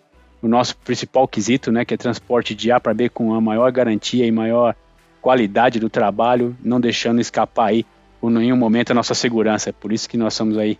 o 0.43 0.49
nosso 0.49 0.77
principal 0.79 1.29
quesito, 1.29 1.71
né, 1.71 1.85
que 1.85 1.93
é 1.93 1.97
transporte 1.97 2.55
de 2.55 2.73
A 2.73 2.81
para 2.81 2.95
B 2.95 3.09
com 3.09 3.35
a 3.35 3.41
maior 3.41 3.71
garantia 3.71 4.27
e 4.27 4.33
maior 4.33 4.75
qualidade 5.21 5.79
do 5.79 5.91
trabalho, 5.91 6.57
não 6.65 6.81
deixando 6.81 7.21
escapar 7.21 7.69
aí 7.69 7.85
por 8.21 8.31
nenhum 8.31 8.57
momento 8.57 8.91
a 8.91 8.95
nossa 8.95 9.15
segurança. 9.15 9.69
É 9.69 9.73
por 9.73 9.93
isso 9.93 10.09
que 10.09 10.17
nós 10.17 10.33
somos 10.33 10.57
aí 10.57 10.79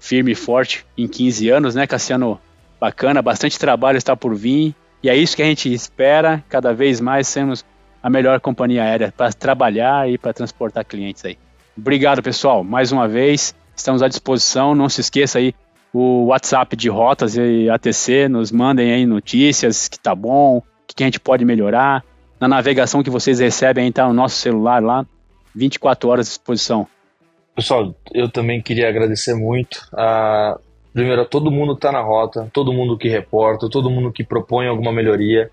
firme 0.00 0.32
e 0.32 0.34
forte 0.34 0.84
em 0.96 1.06
15 1.06 1.48
anos, 1.48 1.74
né, 1.74 1.86
Cassiano? 1.86 2.40
Bacana, 2.80 3.22
bastante 3.22 3.58
trabalho 3.58 3.98
está 3.98 4.16
por 4.16 4.34
vir 4.34 4.74
e 5.02 5.08
é 5.08 5.16
isso 5.16 5.36
que 5.36 5.42
a 5.42 5.46
gente 5.46 5.72
espera, 5.72 6.44
cada 6.48 6.72
vez 6.72 7.00
mais 7.00 7.26
sermos 7.26 7.64
a 8.08 8.10
melhor 8.10 8.40
companhia 8.40 8.82
aérea 8.82 9.12
para 9.14 9.30
trabalhar 9.32 10.10
e 10.10 10.16
para 10.16 10.32
transportar 10.32 10.84
clientes 10.84 11.24
aí. 11.24 11.36
Obrigado, 11.76 12.22
pessoal. 12.22 12.64
Mais 12.64 12.90
uma 12.90 13.06
vez, 13.06 13.54
estamos 13.76 14.02
à 14.02 14.08
disposição. 14.08 14.74
Não 14.74 14.88
se 14.88 15.02
esqueça 15.02 15.38
aí 15.38 15.54
o 15.92 16.26
WhatsApp 16.26 16.74
de 16.74 16.88
rotas 16.88 17.36
e 17.36 17.68
ATC, 17.68 18.28
nos 18.28 18.50
mandem 18.50 18.92
aí 18.92 19.06
notícias 19.06 19.88
que 19.88 19.98
tá 19.98 20.14
bom, 20.14 20.62
que 20.86 21.02
a 21.02 21.06
gente 21.06 21.20
pode 21.20 21.44
melhorar. 21.44 22.02
Na 22.40 22.48
navegação 22.48 23.02
que 23.02 23.10
vocês 23.10 23.40
recebem 23.40 23.84
aí 23.84 23.92
tá 23.92 24.06
no 24.06 24.14
nosso 24.14 24.36
celular 24.36 24.82
lá, 24.82 25.06
24 25.54 26.08
horas 26.08 26.28
à 26.28 26.30
disposição. 26.30 26.86
Pessoal, 27.54 27.94
eu 28.14 28.30
também 28.30 28.62
queria 28.62 28.88
agradecer 28.88 29.34
muito. 29.34 29.86
Ah, 29.92 30.58
primeiro 30.94 31.22
a 31.22 31.24
todo 31.26 31.50
mundo 31.50 31.74
está 31.74 31.92
na 31.92 32.00
rota, 32.00 32.48
todo 32.54 32.72
mundo 32.72 32.96
que 32.96 33.08
reporta, 33.08 33.68
todo 33.68 33.90
mundo 33.90 34.10
que 34.10 34.24
propõe 34.24 34.66
alguma 34.66 34.92
melhoria. 34.92 35.50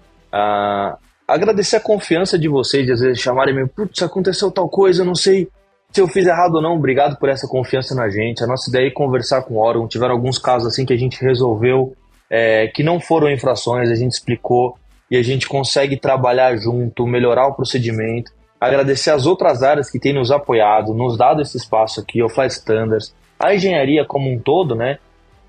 Agradecer 1.27 1.77
a 1.77 1.81
confiança 1.81 2.37
de 2.37 2.47
vocês, 2.47 2.85
de 2.85 2.91
às 2.91 2.99
vezes 2.99 3.19
chamarem 3.19 3.55
me, 3.55 3.67
putz, 3.67 4.01
aconteceu 4.01 4.51
tal 4.51 4.69
coisa, 4.69 5.01
eu 5.01 5.05
não 5.05 5.15
sei 5.15 5.47
se 5.91 6.01
eu 6.01 6.07
fiz 6.09 6.25
errado 6.25 6.55
ou 6.55 6.61
não, 6.61 6.75
obrigado 6.75 7.17
por 7.17 7.29
essa 7.29 7.47
confiança 7.47 7.95
na 7.95 8.09
gente. 8.09 8.43
A 8.43 8.47
nossa 8.47 8.69
ideia 8.69 8.87
é 8.87 8.91
conversar 8.91 9.43
com 9.43 9.53
o 9.53 9.57
órgão. 9.59 9.87
Tiveram 9.87 10.13
alguns 10.13 10.37
casos 10.37 10.67
assim 10.67 10.85
que 10.85 10.91
a 10.91 10.97
gente 10.97 11.23
resolveu 11.23 11.95
é, 12.29 12.67
que 12.67 12.83
não 12.83 12.99
foram 12.99 13.31
infrações, 13.31 13.89
a 13.89 13.95
gente 13.95 14.11
explicou 14.11 14.77
e 15.09 15.15
a 15.15 15.23
gente 15.23 15.47
consegue 15.47 15.95
trabalhar 15.95 16.57
junto, 16.57 17.07
melhorar 17.07 17.47
o 17.47 17.53
procedimento. 17.53 18.29
Agradecer 18.59 19.11
as 19.11 19.25
outras 19.25 19.63
áreas 19.63 19.89
que 19.89 19.97
têm 19.97 20.13
nos 20.13 20.31
apoiado, 20.31 20.93
nos 20.93 21.17
dado 21.17 21.41
esse 21.41 21.55
espaço 21.55 22.01
aqui, 22.01 22.21
o 22.21 22.27
Fly 22.27 22.47
Standards, 22.47 23.15
a 23.39 23.55
engenharia 23.55 24.03
como 24.03 24.29
um 24.29 24.37
todo, 24.37 24.75
né? 24.75 24.97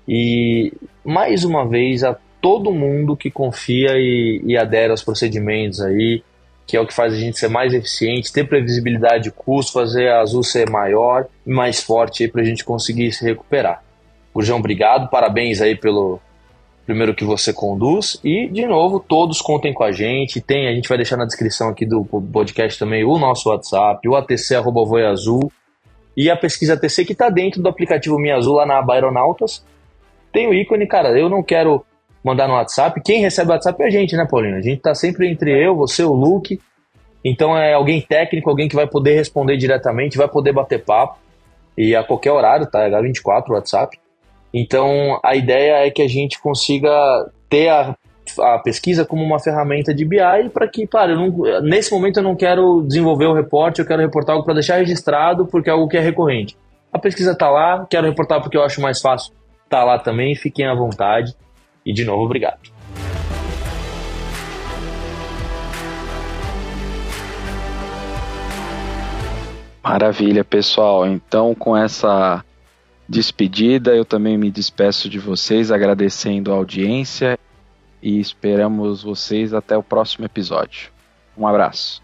E 0.07 0.71
mais 1.03 1.43
uma 1.43 1.67
vez 1.67 2.05
a 2.05 2.15
todo 2.41 2.71
mundo 2.71 3.15
que 3.15 3.31
confia 3.31 3.91
e, 3.95 4.41
e 4.45 4.57
adere 4.57 4.91
aos 4.91 5.03
procedimentos 5.03 5.81
aí, 5.81 6.23
que 6.65 6.75
é 6.75 6.81
o 6.81 6.85
que 6.85 6.93
faz 6.93 7.13
a 7.13 7.17
gente 7.17 7.39
ser 7.39 7.47
mais 7.47 7.73
eficiente, 7.73 8.31
ter 8.31 8.47
previsibilidade 8.47 9.23
de 9.23 9.31
custo, 9.31 9.73
fazer 9.73 10.09
a 10.09 10.21
Azul 10.21 10.43
ser 10.43 10.69
maior 10.69 11.27
e 11.45 11.51
mais 11.51 11.81
forte 11.81 12.27
para 12.27 12.41
a 12.41 12.45
gente 12.45 12.65
conseguir 12.65 13.11
se 13.11 13.23
recuperar. 13.23 13.83
Gurjão, 14.33 14.57
obrigado, 14.57 15.09
parabéns 15.09 15.61
aí 15.61 15.75
pelo 15.75 16.19
primeiro 16.85 17.13
que 17.13 17.25
você 17.25 17.51
conduz 17.51 18.19
e 18.23 18.47
de 18.47 18.65
novo 18.65 18.99
todos 18.99 19.41
contem 19.41 19.73
com 19.73 19.83
a 19.83 19.91
gente. 19.91 20.39
Tem, 20.39 20.67
a 20.67 20.73
gente 20.73 20.87
vai 20.87 20.97
deixar 20.97 21.17
na 21.17 21.25
descrição 21.25 21.69
aqui 21.69 21.85
do 21.85 22.05
podcast 22.05 22.77
também 22.77 23.03
o 23.03 23.17
nosso 23.17 23.49
WhatsApp, 23.49 24.07
o 24.07 24.15
ATC 24.15 24.55
Azul 25.09 25.51
e 26.15 26.29
a 26.29 26.35
pesquisa 26.35 26.73
ATC 26.73 27.05
que 27.05 27.13
está 27.13 27.29
dentro 27.29 27.61
do 27.61 27.69
aplicativo 27.69 28.17
Minha 28.17 28.37
Azul 28.37 28.55
lá 28.55 28.65
na 28.65 28.79
aba 28.79 28.93
Aeronautas. 28.93 29.65
Tem 30.31 30.47
o 30.47 30.53
ícone, 30.53 30.87
cara. 30.87 31.17
Eu 31.17 31.29
não 31.29 31.43
quero 31.43 31.85
mandar 32.23 32.47
no 32.47 32.53
WhatsApp. 32.53 33.01
Quem 33.03 33.21
recebe 33.21 33.49
o 33.49 33.53
WhatsApp 33.53 33.81
é 33.83 33.87
a 33.87 33.89
gente, 33.89 34.15
né, 34.15 34.25
Paulinho? 34.29 34.57
A 34.57 34.61
gente 34.61 34.81
tá 34.81 34.93
sempre 34.93 35.29
entre 35.29 35.51
eu, 35.51 35.75
você, 35.75 36.03
o 36.03 36.13
Luke. 36.13 36.59
Então 37.23 37.57
é 37.57 37.73
alguém 37.73 38.01
técnico, 38.01 38.49
alguém 38.49 38.67
que 38.67 38.75
vai 38.75 38.87
poder 38.87 39.15
responder 39.15 39.57
diretamente, 39.57 40.17
vai 40.17 40.27
poder 40.27 40.53
bater 40.53 40.83
papo. 40.83 41.17
E 41.77 41.95
a 41.95 42.03
qualquer 42.03 42.31
horário, 42.31 42.65
tá? 42.65 42.87
H24 42.89 43.49
o 43.49 43.53
WhatsApp. 43.53 43.97
Então 44.53 45.19
a 45.23 45.35
ideia 45.35 45.85
é 45.85 45.91
que 45.91 46.01
a 46.01 46.07
gente 46.07 46.39
consiga 46.39 46.89
ter 47.49 47.69
a, 47.69 47.95
a 48.39 48.59
pesquisa 48.59 49.05
como 49.05 49.23
uma 49.23 49.39
ferramenta 49.39 49.93
de 49.93 50.05
BI 50.05 50.49
para 50.53 50.67
que, 50.67 50.87
claro, 50.87 51.15
não, 51.15 51.61
nesse 51.61 51.91
momento 51.91 52.17
eu 52.17 52.23
não 52.23 52.35
quero 52.35 52.81
desenvolver 52.81 53.25
o 53.25 53.33
reporte, 53.33 53.79
eu 53.79 53.85
quero 53.85 54.01
reportar 54.01 54.33
algo 54.33 54.45
para 54.45 54.55
deixar 54.55 54.77
registrado 54.77 55.45
porque 55.45 55.69
é 55.69 55.73
algo 55.73 55.87
que 55.87 55.97
é 55.97 56.01
recorrente. 56.01 56.57
A 56.91 56.99
pesquisa 56.99 57.31
está 57.31 57.49
lá, 57.49 57.85
quero 57.89 58.07
reportar 58.07 58.41
porque 58.41 58.57
eu 58.57 58.63
acho 58.63 58.81
mais 58.81 59.01
fácil. 59.01 59.33
Tá 59.69 59.83
lá 59.83 59.99
também, 59.99 60.35
fiquem 60.35 60.65
à 60.65 60.73
vontade. 60.73 61.35
E 61.87 61.93
de 61.93 62.03
novo, 62.03 62.25
obrigado. 62.25 62.69
Maravilha, 69.81 70.43
pessoal. 70.43 71.07
Então, 71.07 71.55
com 71.55 71.77
essa 71.77 72.43
despedida, 73.07 73.95
eu 73.95 74.03
também 74.03 74.37
me 74.37 74.51
despeço 74.51 75.09
de 75.09 75.17
vocês, 75.17 75.71
agradecendo 75.71 76.51
a 76.51 76.55
audiência 76.55 77.39
e 78.03 78.19
esperamos 78.19 79.01
vocês 79.01 79.53
até 79.53 79.77
o 79.77 79.81
próximo 79.81 80.25
episódio. 80.25 80.91
Um 81.37 81.47
abraço. 81.47 82.03